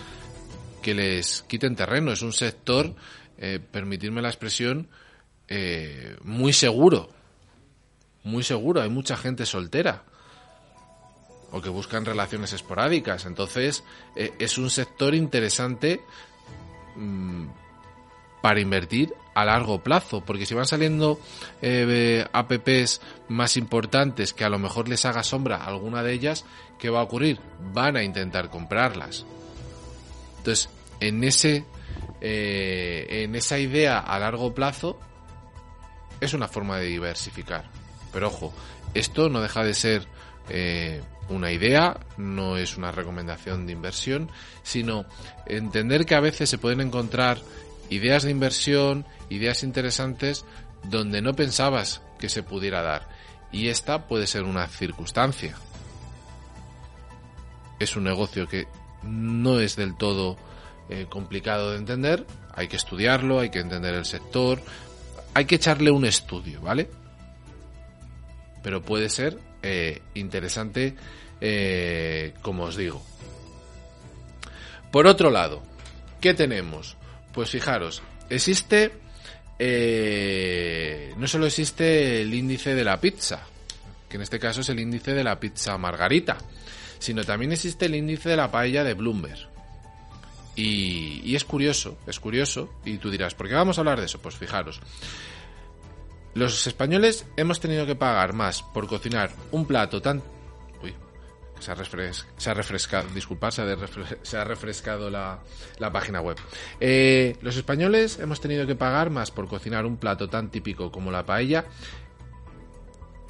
[0.81, 2.12] que les quiten terreno.
[2.12, 2.95] Es un sector,
[3.37, 4.89] eh, permitirme la expresión,
[6.23, 7.11] muy seguro.
[8.23, 8.81] Muy seguro.
[8.81, 10.05] Hay mucha gente soltera.
[11.53, 13.26] O que buscan relaciones esporádicas.
[13.26, 13.84] Entonces,
[14.16, 16.00] eh, es un sector interesante
[16.96, 17.46] mmm,
[18.40, 21.18] para invertir a largo plazo, porque si van saliendo
[21.62, 26.44] eh, apps más importantes que a lo mejor les haga sombra alguna de ellas,
[26.78, 27.38] ¿qué va a ocurrir?
[27.72, 29.24] Van a intentar comprarlas.
[30.38, 30.68] Entonces,
[31.00, 31.64] en ese
[32.20, 34.98] eh, en esa idea a largo plazo
[36.20, 37.64] es una forma de diversificar.
[38.12, 38.53] Pero ojo,
[38.94, 40.07] esto no deja de ser
[41.33, 44.30] una idea, no es una recomendación de inversión,
[44.62, 45.05] sino
[45.47, 47.39] entender que a veces se pueden encontrar
[47.91, 50.45] ideas de inversión, ideas interesantes
[50.85, 53.09] donde no pensabas que se pudiera dar.
[53.51, 55.57] Y esta puede ser una circunstancia.
[57.78, 58.66] Es un negocio que
[59.03, 60.37] no es del todo
[60.89, 64.61] eh, complicado de entender, hay que estudiarlo, hay que entender el sector,
[65.35, 66.91] hay que echarle un estudio, ¿vale?
[68.62, 70.95] Pero puede ser eh, interesante,
[71.45, 73.03] eh, como os digo.
[74.93, 75.62] Por otro lado,
[76.20, 76.97] ¿qué tenemos?
[77.32, 78.93] Pues fijaros, existe
[79.59, 83.40] eh, no solo existe el índice de la pizza,
[84.09, 86.38] que en este caso es el índice de la pizza margarita,
[86.99, 89.51] sino también existe el índice de la paella de Bloomberg.
[90.55, 94.07] Y, y, es curioso, es curioso, y tú dirás, ¿por qué vamos a hablar de
[94.07, 94.20] eso?
[94.20, 94.80] Pues fijaros,
[96.34, 100.22] los españoles hemos tenido que pagar más por cocinar un plato tan...
[101.62, 102.26] Se ha, refres...
[102.36, 103.76] se ha refrescado, disculpad, ha,
[104.22, 105.38] se ha refrescado la,
[105.78, 106.36] la, página web.
[106.80, 111.10] Eh, los españoles hemos tenido que pagar más por cocinar un plato tan típico como
[111.12, 111.64] la paella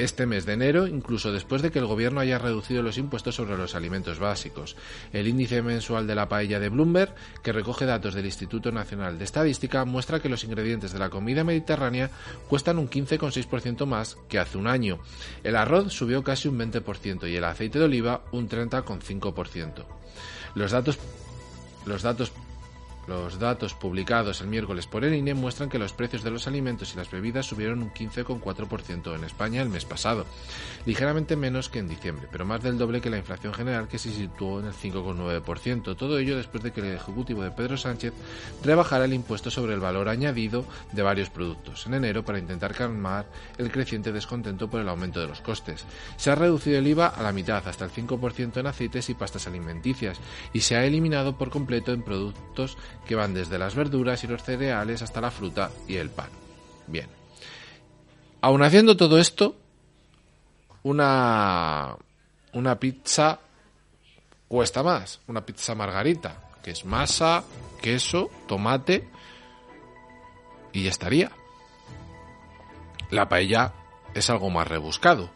[0.05, 3.57] este mes de enero, incluso después de que el gobierno haya reducido los impuestos sobre
[3.57, 4.77] los alimentos básicos.
[5.13, 9.25] El índice mensual de la paella de Bloomberg, que recoge datos del Instituto Nacional de
[9.25, 12.11] Estadística, muestra que los ingredientes de la comida mediterránea
[12.49, 14.99] cuestan un 15,6% más que hace un año.
[15.43, 19.85] El arroz subió casi un 20% y el aceite de oliva un 30,5%.
[20.55, 20.99] Los datos
[21.87, 22.33] los datos
[23.07, 26.93] los datos publicados el miércoles por el INE muestran que los precios de los alimentos
[26.93, 30.27] y las bebidas subieron un 15,4% en España el mes pasado,
[30.87, 34.13] ligeramente menos que en diciembre, pero más del doble que la inflación general que se
[34.13, 35.97] situó en el 5,9%.
[35.97, 38.13] Todo ello después de que el Ejecutivo de Pedro Sánchez
[38.63, 43.27] rebajara el impuesto sobre el valor añadido de varios productos en enero para intentar calmar
[43.59, 45.85] el creciente descontento por el aumento de los costes.
[46.17, 49.47] Se ha reducido el IVA a la mitad, hasta el 5% en aceites y pastas
[49.47, 50.19] alimenticias,
[50.53, 52.77] y se ha eliminado por completo en productos
[53.07, 56.31] que van desde las verduras y los cereales hasta la fruta y el pan.
[56.87, 57.09] Bien.
[58.41, 59.57] Aun haciendo todo esto,
[60.83, 61.97] una,
[62.53, 63.41] una pizza
[64.49, 65.21] cuesta más.
[65.27, 67.45] Una pizza margarita, que es masa,
[67.81, 69.09] queso, tomate
[70.73, 71.31] y ya estaría.
[73.11, 73.73] La paella
[74.15, 75.31] es algo más rebuscado.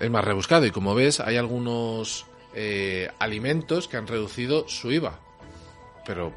[0.00, 5.23] Es más rebuscado y como ves hay algunos eh, alimentos que han reducido su IVA
[6.04, 6.32] pero,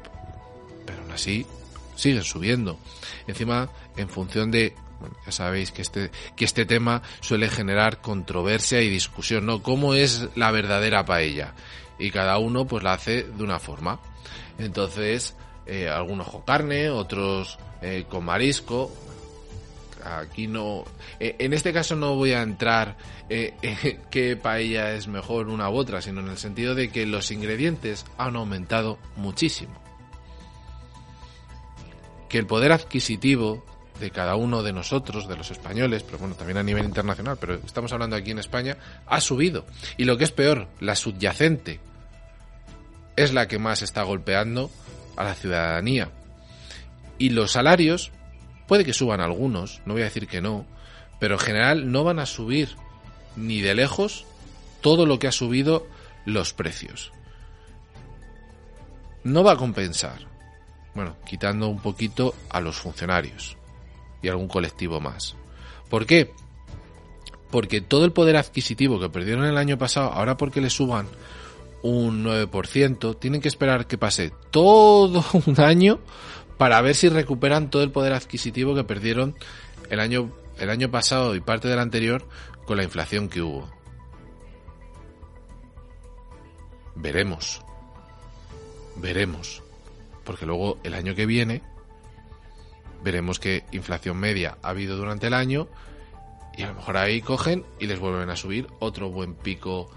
[0.86, 1.46] pero aún así
[1.94, 2.78] siguen subiendo.
[3.26, 8.80] Encima, en función de, bueno, ya sabéis que este, que este tema suele generar controversia
[8.80, 9.62] y discusión, ¿no?
[9.62, 11.54] ¿Cómo es la verdadera paella?
[11.98, 14.00] Y cada uno pues la hace de una forma.
[14.58, 15.34] Entonces,
[15.66, 18.90] eh, algunos con carne, otros eh, con marisco.
[20.04, 20.84] Aquí no.
[21.20, 22.96] Eh, en este caso no voy a entrar
[23.28, 27.06] eh, eh, qué paella es mejor una u otra, sino en el sentido de que
[27.06, 29.80] los ingredientes han aumentado muchísimo.
[32.28, 33.64] Que el poder adquisitivo
[34.00, 37.54] de cada uno de nosotros, de los españoles, pero bueno, también a nivel internacional, pero
[37.54, 38.76] estamos hablando aquí en España,
[39.06, 39.66] ha subido.
[39.96, 41.80] Y lo que es peor, la subyacente
[43.16, 44.70] es la que más está golpeando
[45.16, 46.10] a la ciudadanía.
[47.18, 48.12] Y los salarios,
[48.68, 50.66] puede que suban algunos, no voy a decir que no,
[51.18, 52.76] pero en general no van a subir
[53.34, 54.24] ni de lejos
[54.80, 55.86] todo lo que ha subido
[56.24, 57.12] los precios.
[59.24, 60.28] No va a compensar.
[60.94, 63.56] Bueno, quitando un poquito a los funcionarios
[64.22, 65.34] y algún colectivo más.
[65.88, 66.32] ¿Por qué?
[67.50, 71.06] Porque todo el poder adquisitivo que perdieron el año pasado, ahora porque le suban
[71.82, 76.00] un 9%, tienen que esperar que pase todo un año
[76.58, 79.36] para ver si recuperan todo el poder adquisitivo que perdieron
[79.88, 82.26] el año, el año pasado y parte del anterior
[82.66, 83.70] con la inflación que hubo.
[86.96, 87.62] Veremos.
[88.96, 89.62] Veremos.
[90.24, 91.62] Porque luego el año que viene
[93.02, 95.68] veremos qué inflación media ha habido durante el año
[96.56, 99.88] y a lo mejor ahí cogen y les vuelven a subir otro buen pico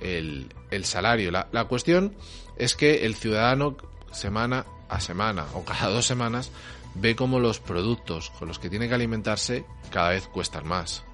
[0.00, 1.30] el, el salario.
[1.30, 2.16] La, la cuestión
[2.56, 3.76] es que el ciudadano
[4.10, 6.50] semana a semana o cada dos semanas
[6.94, 11.04] ve como los productos con los que tiene que alimentarse cada vez cuestan más.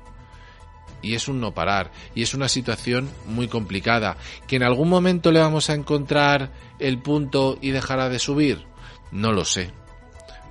[1.03, 1.93] Y es un no parar.
[2.15, 4.17] Y es una situación muy complicada.
[4.47, 8.65] ¿Que en algún momento le vamos a encontrar el punto y dejará de subir?
[9.13, 9.71] No lo sé.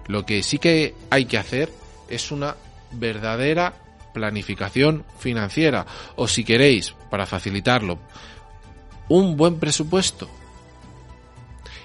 [0.07, 1.73] Lo que sí que hay que hacer
[2.07, 2.55] es una
[2.91, 3.73] verdadera
[4.13, 5.85] planificación financiera.
[6.15, 7.99] O si queréis, para facilitarlo,
[9.09, 10.29] un buen presupuesto.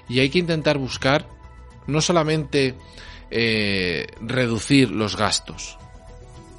[0.09, 1.27] Y hay que intentar buscar
[1.87, 2.75] no solamente
[3.29, 5.77] eh, reducir los gastos,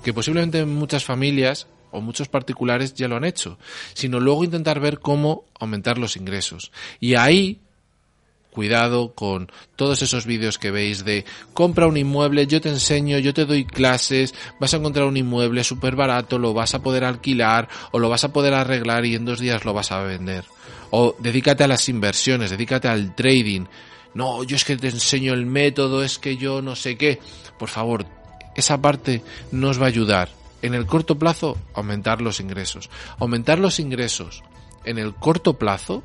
[0.03, 3.59] que posiblemente en muchas familias o muchos particulares ya lo han hecho,
[3.95, 6.73] sino luego intentar ver cómo aumentar los ingresos.
[6.99, 7.61] Y ahí,
[8.51, 13.35] cuidado con todos esos vídeos que veis de compra un inmueble, yo te enseño, yo
[13.35, 17.69] te doy clases, vas a encontrar un inmueble súper barato, lo vas a poder alquilar
[17.93, 20.45] o lo vas a poder arreglar y en dos días lo vas a vender.
[20.93, 23.65] O dedícate a las inversiones, dedícate al trading.
[24.15, 27.19] No, yo es que te enseño el método, es que yo no sé qué.
[27.59, 28.05] Por favor,
[28.55, 30.29] esa parte nos va a ayudar
[30.61, 32.91] en el corto plazo, aumentar los ingresos.
[33.19, 34.43] Aumentar los ingresos
[34.85, 36.03] en el corto plazo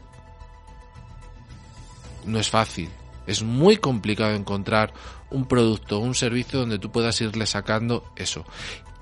[2.25, 2.89] no es fácil.
[3.25, 4.93] Es muy complicado encontrar
[5.29, 8.45] un producto un servicio donde tú puedas irle sacando eso.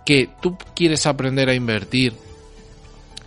[0.03, 2.15] Que tú quieres aprender a invertir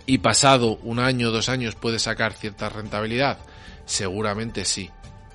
[0.09, 3.37] y pasado un año o dos años puedes sacar cierta rentabilidad.
[3.85, 4.89] Seguramente sí.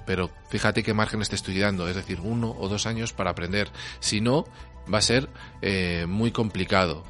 [0.04, 3.68] Pero fíjate qué margen te estoy dando, es decir, uno o dos años para aprender.
[4.00, 4.46] Si no,
[4.92, 5.28] va a ser
[5.62, 7.04] eh, muy complicado.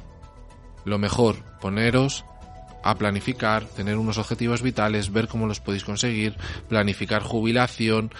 [0.85, 2.23] Lo mejor, poneros
[2.83, 6.37] a planificar, tener unos objetivos vitales, ver cómo los podéis conseguir,
[6.69, 8.11] planificar jubilación,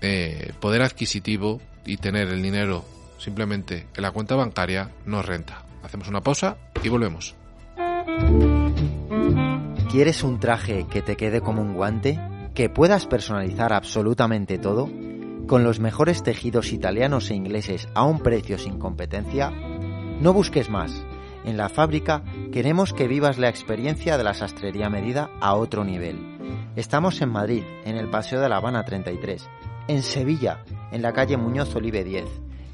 [0.00, 2.84] eh, poder adquisitivo y tener el dinero
[3.18, 5.64] simplemente en la cuenta bancaria no renta.
[5.84, 7.39] Hacemos una pausa y volvemos.
[9.90, 12.20] ¿Quieres un traje que te quede como un guante?
[12.54, 14.88] ¿Que puedas personalizar absolutamente todo?
[15.46, 19.50] ¿Con los mejores tejidos italianos e ingleses a un precio sin competencia?
[20.20, 21.04] No busques más.
[21.44, 22.22] En la fábrica
[22.52, 26.38] queremos que vivas la experiencia de la sastrería medida a otro nivel.
[26.76, 29.48] Estamos en Madrid, en el Paseo de la Habana 33,
[29.88, 32.24] en Sevilla, en la calle Muñoz Olive 10,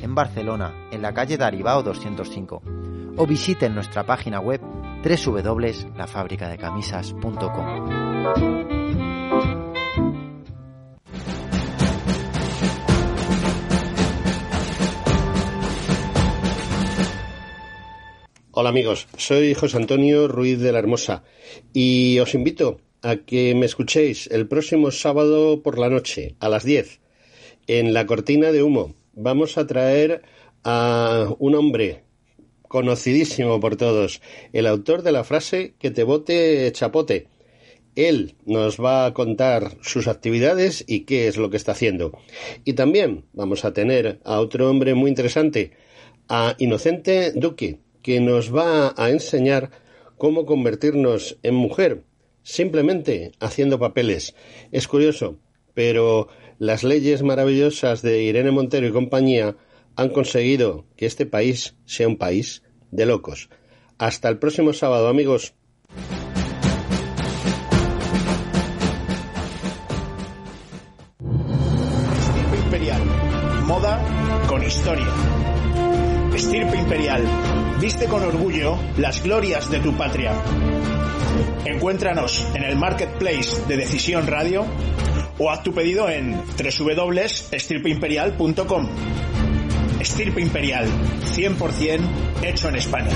[0.01, 2.62] en Barcelona, en la calle Daribao 205,
[3.16, 4.61] o visiten nuestra página web
[5.07, 7.67] www.lafabricadecamisas.com.
[18.51, 21.23] Hola amigos, soy José Antonio Ruiz de la Hermosa
[21.73, 26.65] y os invito a que me escuchéis el próximo sábado por la noche a las
[26.65, 27.01] 10
[27.69, 28.95] en la cortina de humo.
[29.13, 30.23] Vamos a traer
[30.65, 32.06] a un hombre
[32.69, 34.21] conocidísimo por todos,
[34.53, 37.29] el autor de la frase que te bote chapote.
[37.95, 42.12] Él nos va a contar sus actividades y qué es lo que está haciendo.
[42.64, 45.73] Y también vamos a tener a otro hombre muy interesante,
[46.29, 49.71] a Inocente Duque que nos va a enseñar
[50.17, 52.05] cómo convertirnos en mujer,
[52.45, 54.37] simplemente haciendo papeles.
[54.71, 55.39] Es curioso,
[55.75, 59.57] pero las leyes maravillosas de Irene Montero y compañía
[59.97, 63.49] han conseguido que este país sea un país de locos.
[63.99, 65.55] Hasta el próximo sábado, amigos.
[72.64, 73.03] Imperial.
[73.66, 75.09] Moda con historia.
[76.34, 77.24] Estirpe Imperial.
[77.80, 80.34] Viste con orgullo las glorias de tu patria.
[81.64, 84.66] Encuéntranos en el marketplace de Decisión Radio
[85.38, 88.88] o haz tu pedido en www.estirpeimperial.com.
[90.07, 90.87] Estirpe Imperial,
[91.35, 92.01] 100%
[92.45, 93.11] hecho en España.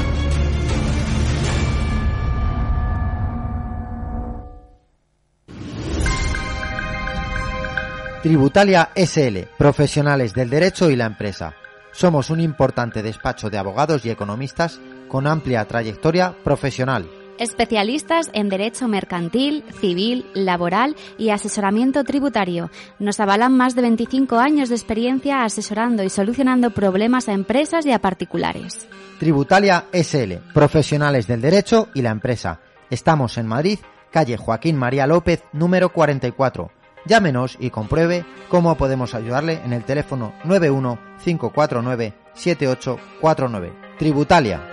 [8.24, 11.54] Tributalia SL, profesionales del derecho y la empresa.
[11.92, 17.19] Somos un importante despacho de abogados y economistas con amplia trayectoria profesional.
[17.40, 22.70] Especialistas en derecho mercantil, civil, laboral y asesoramiento tributario.
[22.98, 27.92] Nos avalan más de 25 años de experiencia asesorando y solucionando problemas a empresas y
[27.92, 28.86] a particulares.
[29.18, 32.60] Tributalia SL, profesionales del derecho y la empresa.
[32.90, 33.78] Estamos en Madrid,
[34.10, 36.70] calle Joaquín María López, número 44.
[37.06, 43.72] Llámenos y compruebe cómo podemos ayudarle en el teléfono 91 549 7849.
[43.98, 44.69] Tributalia.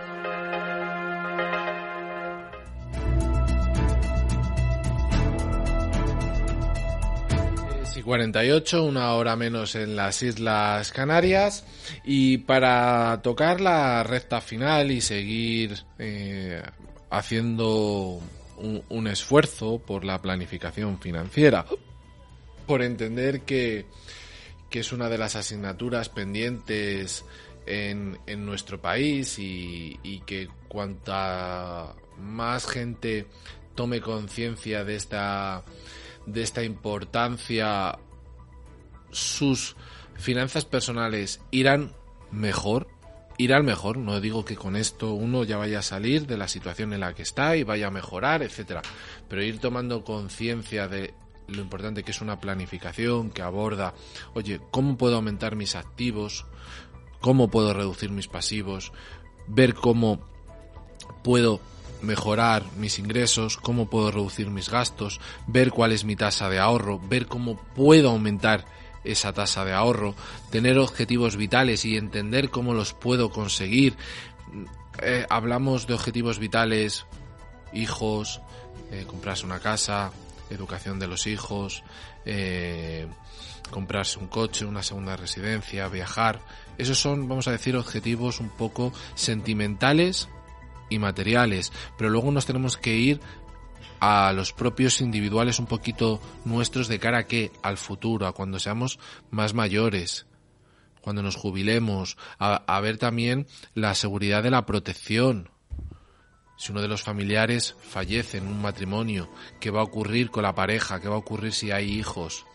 [8.07, 11.65] 48, una hora menos en las Islas Canarias.
[12.05, 16.63] Y para tocar la recta final y seguir eh,
[17.09, 18.21] haciendo
[18.87, 21.65] un, esfuerzo por la planificación financiera,
[22.65, 23.85] por entender que,
[24.69, 27.25] que es una de las asignaturas pendientes
[27.65, 33.27] en, en nuestro país y, y, que cuanta más gente
[33.75, 35.65] tome conciencia de esta
[36.27, 37.97] de esta importancia
[39.09, 39.75] sus
[40.15, 41.93] finanzas personales irán
[42.29, 42.87] mejor
[43.39, 46.93] irán mejor no digo que con esto uno ya vaya a salir de la situación
[46.93, 48.81] en la que está y vaya a mejorar etcétera
[49.27, 51.13] pero ir tomando conciencia de
[51.47, 53.93] lo importante que es una planificación que aborda,
[54.33, 56.45] oye, ¿cómo puedo aumentar mis activos?
[57.21, 58.91] ¿Cómo puedo reducir mis pasivos?
[59.47, 60.19] Ver cómo
[61.23, 61.59] puedo
[62.07, 66.99] mejorar mis ingresos, cómo puedo reducir mis gastos, ver cuál es mi tasa de ahorro,
[66.99, 68.65] ver cómo puedo aumentar
[69.03, 70.15] esa tasa de ahorro,
[70.49, 73.95] tener objetivos vitales y entender cómo los puedo conseguir.
[75.01, 77.05] Eh, hablamos de objetivos vitales,
[77.73, 78.41] hijos,
[78.91, 80.11] eh, comprarse una casa,
[80.49, 81.83] educación de los hijos,
[82.25, 83.07] eh,
[83.69, 86.39] comprarse un coche, una segunda residencia, viajar.
[86.77, 90.29] Esos son, vamos a decir, objetivos un poco sentimentales
[90.89, 93.19] y materiales, pero luego nos tenemos que ir
[93.99, 98.59] a los propios individuales un poquito nuestros de cara a que al futuro, a cuando
[98.59, 98.99] seamos
[99.31, 100.27] más mayores,
[101.01, 105.49] cuando nos jubilemos, a, a ver también la seguridad de la protección,
[106.57, 109.29] si uno de los familiares fallece en un matrimonio,
[109.59, 112.45] qué va a ocurrir con la pareja, qué va a ocurrir si hay hijos.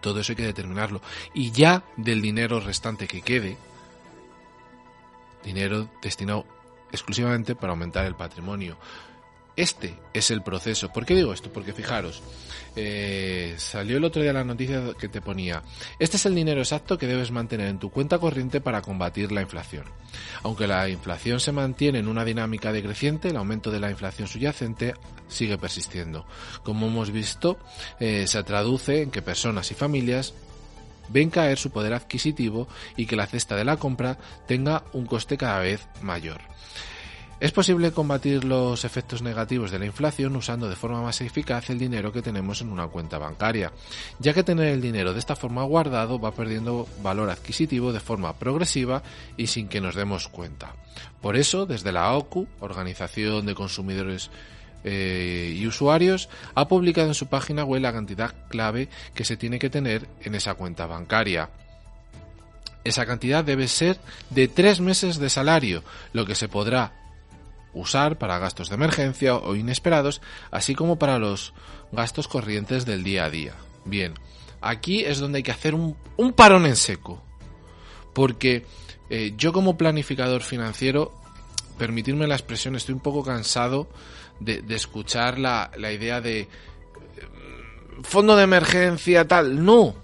[0.00, 1.02] Todo eso hay que determinarlo.
[1.34, 3.58] Y ya del dinero restante que quede,
[5.44, 6.46] dinero destinado
[6.92, 8.76] exclusivamente para aumentar el patrimonio.
[9.56, 10.92] Este es el proceso.
[10.92, 11.52] ¿Por qué digo esto?
[11.52, 12.22] Porque fijaros,
[12.76, 15.62] eh, salió el otro día la noticia que te ponía,
[15.98, 19.42] este es el dinero exacto que debes mantener en tu cuenta corriente para combatir la
[19.42, 19.84] inflación.
[20.42, 24.94] Aunque la inflación se mantiene en una dinámica decreciente, el aumento de la inflación subyacente
[25.28, 26.26] sigue persistiendo.
[26.62, 27.58] Como hemos visto,
[27.98, 30.32] eh, se traduce en que personas y familias
[31.10, 35.36] ven caer su poder adquisitivo y que la cesta de la compra tenga un coste
[35.36, 36.40] cada vez mayor.
[37.40, 41.78] Es posible combatir los efectos negativos de la inflación usando de forma más eficaz el
[41.78, 43.72] dinero que tenemos en una cuenta bancaria,
[44.18, 48.34] ya que tener el dinero de esta forma guardado va perdiendo valor adquisitivo de forma
[48.34, 49.02] progresiva
[49.38, 50.74] y sin que nos demos cuenta.
[51.22, 54.30] Por eso, desde la OCU, Organización de Consumidores
[54.84, 59.58] eh, y Usuarios, ha publicado en su página web la cantidad clave que se tiene
[59.58, 61.50] que tener en esa cuenta bancaria.
[62.82, 63.98] Esa cantidad debe ser
[64.30, 66.94] de tres meses de salario, lo que se podrá
[67.72, 70.20] usar para gastos de emergencia o inesperados,
[70.50, 71.52] así como para los
[71.92, 73.54] gastos corrientes del día a día.
[73.84, 74.14] Bien,
[74.60, 75.96] aquí es donde hay que hacer un,
[76.34, 77.22] parón en seco,
[78.14, 78.64] porque
[79.08, 81.12] eh, yo como planificador financiero,
[81.78, 83.88] permitirme la expresión, estoy un poco cansado
[84.40, 86.48] de, de escuchar la, la idea de eh,
[88.02, 89.94] fondo de emergencia tal, no,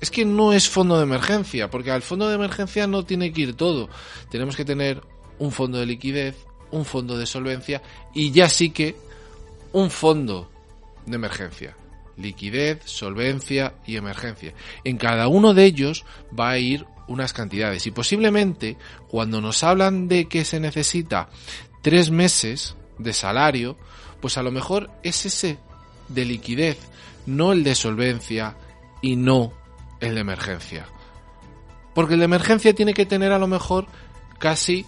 [0.00, 3.42] es que no es fondo de emergencia, porque al fondo de emergencia no tiene que
[3.42, 3.88] ir todo.
[4.30, 5.02] Tenemos que tener
[5.38, 6.36] un fondo de liquidez,
[6.70, 7.82] un fondo de solvencia
[8.14, 8.96] y ya sí que
[9.72, 10.50] un fondo
[11.06, 11.76] de emergencia.
[12.16, 14.54] Liquidez, solvencia y emergencia.
[14.84, 16.04] En cada uno de ellos
[16.38, 18.76] va a ir unas cantidades y posiblemente
[19.08, 21.28] cuando nos hablan de que se necesita
[21.82, 23.76] tres meses de salario,
[24.20, 25.58] pues a lo mejor es ese
[26.08, 26.78] de liquidez,
[27.26, 28.56] no el de solvencia
[29.02, 29.52] y no
[30.00, 30.86] el de emergencia.
[31.94, 33.86] Porque el de emergencia tiene que tener a lo mejor
[34.38, 34.86] casi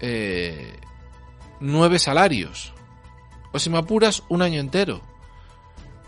[0.00, 0.76] eh,
[1.60, 2.72] nueve salarios.
[3.52, 5.02] O si me apuras, un año entero.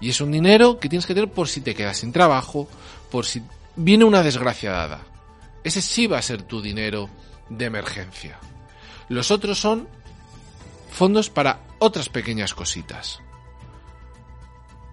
[0.00, 2.68] Y es un dinero que tienes que tener por si te quedas sin trabajo,
[3.10, 3.42] por si
[3.76, 5.00] viene una desgracia dada.
[5.62, 7.08] Ese sí va a ser tu dinero
[7.48, 8.38] de emergencia.
[9.08, 9.88] Los otros son
[10.94, 13.20] fondos para otras pequeñas cositas.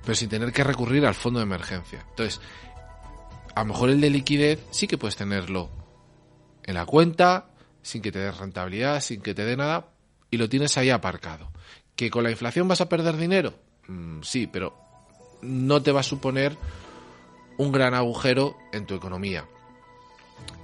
[0.03, 2.03] Pero sin tener que recurrir al fondo de emergencia.
[2.09, 2.41] Entonces,
[3.53, 5.69] a lo mejor el de liquidez sí que puedes tenerlo
[6.63, 7.51] en la cuenta,
[7.83, 9.89] sin que te dé rentabilidad, sin que te dé nada,
[10.31, 11.51] y lo tienes ahí aparcado.
[11.95, 13.53] ¿Que con la inflación vas a perder dinero?
[13.87, 14.75] Mm, sí, pero
[15.43, 16.57] no te va a suponer
[17.59, 19.45] un gran agujero en tu economía.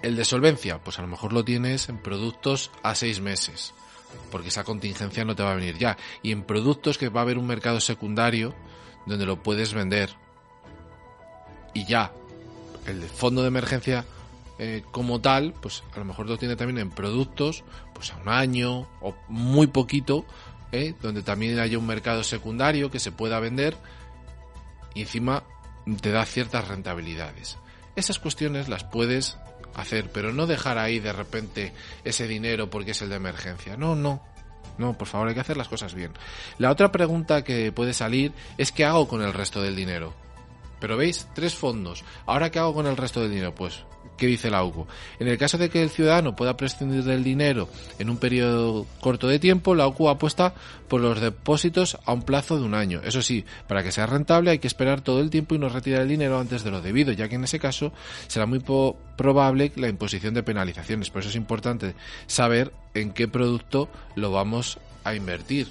[0.01, 3.75] El de solvencia, pues a lo mejor lo tienes en productos a seis meses,
[4.31, 5.97] porque esa contingencia no te va a venir ya.
[6.21, 8.53] Y en productos que va a haber un mercado secundario
[9.05, 10.09] donde lo puedes vender.
[11.73, 12.11] Y ya,
[12.85, 14.05] el fondo de emergencia
[14.59, 18.29] eh, como tal, pues a lo mejor lo tiene también en productos, pues a un
[18.29, 20.25] año o muy poquito,
[20.71, 23.77] eh, donde también haya un mercado secundario que se pueda vender
[24.93, 25.43] y encima
[26.01, 27.57] te da ciertas rentabilidades.
[27.95, 29.37] Esas cuestiones las puedes
[29.77, 31.73] hacer, pero no dejar ahí de repente
[32.03, 33.77] ese dinero porque es el de emergencia.
[33.77, 34.21] No, no.
[34.77, 36.11] No, por favor, hay que hacer las cosas bien.
[36.57, 40.13] La otra pregunta que puede salir es ¿qué hago con el resto del dinero?
[40.79, 42.03] Pero veis, tres fondos.
[42.25, 43.55] ¿Ahora qué hago con el resto del dinero?
[43.55, 43.83] Pues
[44.17, 44.87] ¿Qué dice la UCU?
[45.19, 49.27] En el caso de que el ciudadano pueda prescindir del dinero en un periodo corto
[49.27, 50.55] de tiempo, la UCU apuesta
[50.87, 53.01] por los depósitos a un plazo de un año.
[53.03, 56.01] Eso sí, para que sea rentable hay que esperar todo el tiempo y no retirar
[56.01, 57.93] el dinero antes de lo debido, ya que en ese caso
[58.27, 61.09] será muy probable la imposición de penalizaciones.
[61.11, 61.93] Por eso es importante
[62.25, 65.67] saber en qué producto lo vamos a invertir.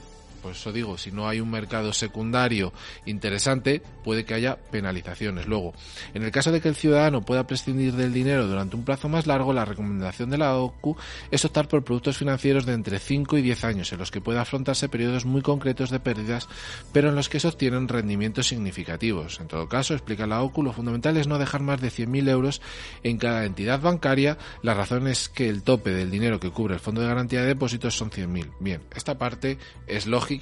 [0.47, 2.73] Por eso digo, si no hay un mercado secundario
[3.05, 5.49] interesante, puede que haya penalizaciones.
[5.49, 5.75] Luego,
[6.15, 9.27] en el caso de que el ciudadano pueda prescindir del dinero durante un plazo más
[9.27, 10.97] largo, la recomendación de la OCU
[11.33, 14.43] es optar por productos financieros de entre 5 y 10 años, en los que pueda
[14.43, 16.49] afrontarse periodos muy concretos de pérdidas,
[16.93, 19.41] pero en los que se obtienen rendimientos significativos.
[19.41, 22.63] En todo caso, explica la OCU, lo fundamental es no dejar más de 100.000 euros
[23.03, 24.39] en cada entidad bancaria.
[24.63, 27.49] La razón es que el tope del dinero que cubre el Fondo de Garantía de
[27.49, 28.53] Depósitos son 100.000.
[28.61, 30.36] Bien, esta parte es lógica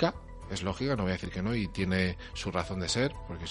[0.50, 3.44] es lógica, no voy a decir que no, y tiene su razón de ser, porque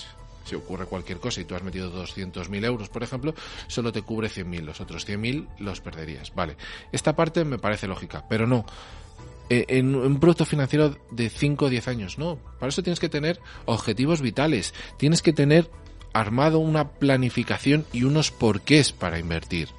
[0.46, 3.34] si, ocurre cualquier cosa y tú has metido 200.000 euros, por ejemplo,
[3.68, 6.34] solo te cubre 100.000, los otros 100.000 los perderías.
[6.36, 6.58] Vale,
[6.92, 8.66] esta parte me parece lógica, pero no.
[9.50, 12.38] Eh, en un producto financiero de 5 o 10 años, no.
[12.60, 15.70] Para eso tienes que tener objetivos vitales, tienes que tener
[16.14, 19.70] armado una planificación y unos porqués para invertir.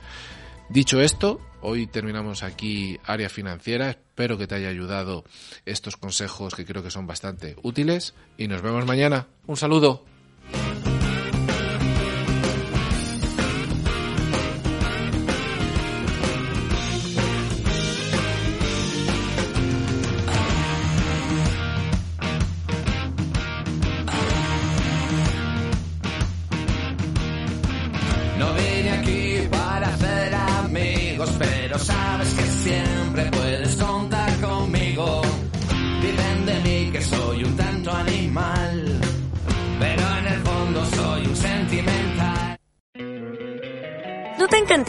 [0.68, 3.88] Dicho esto, Hoy terminamos aquí área financiera.
[3.88, 5.24] Espero que te haya ayudado
[5.64, 9.28] estos consejos que creo que son bastante útiles y nos vemos mañana.
[9.46, 10.04] Un saludo.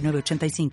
[0.00, 0.70] 85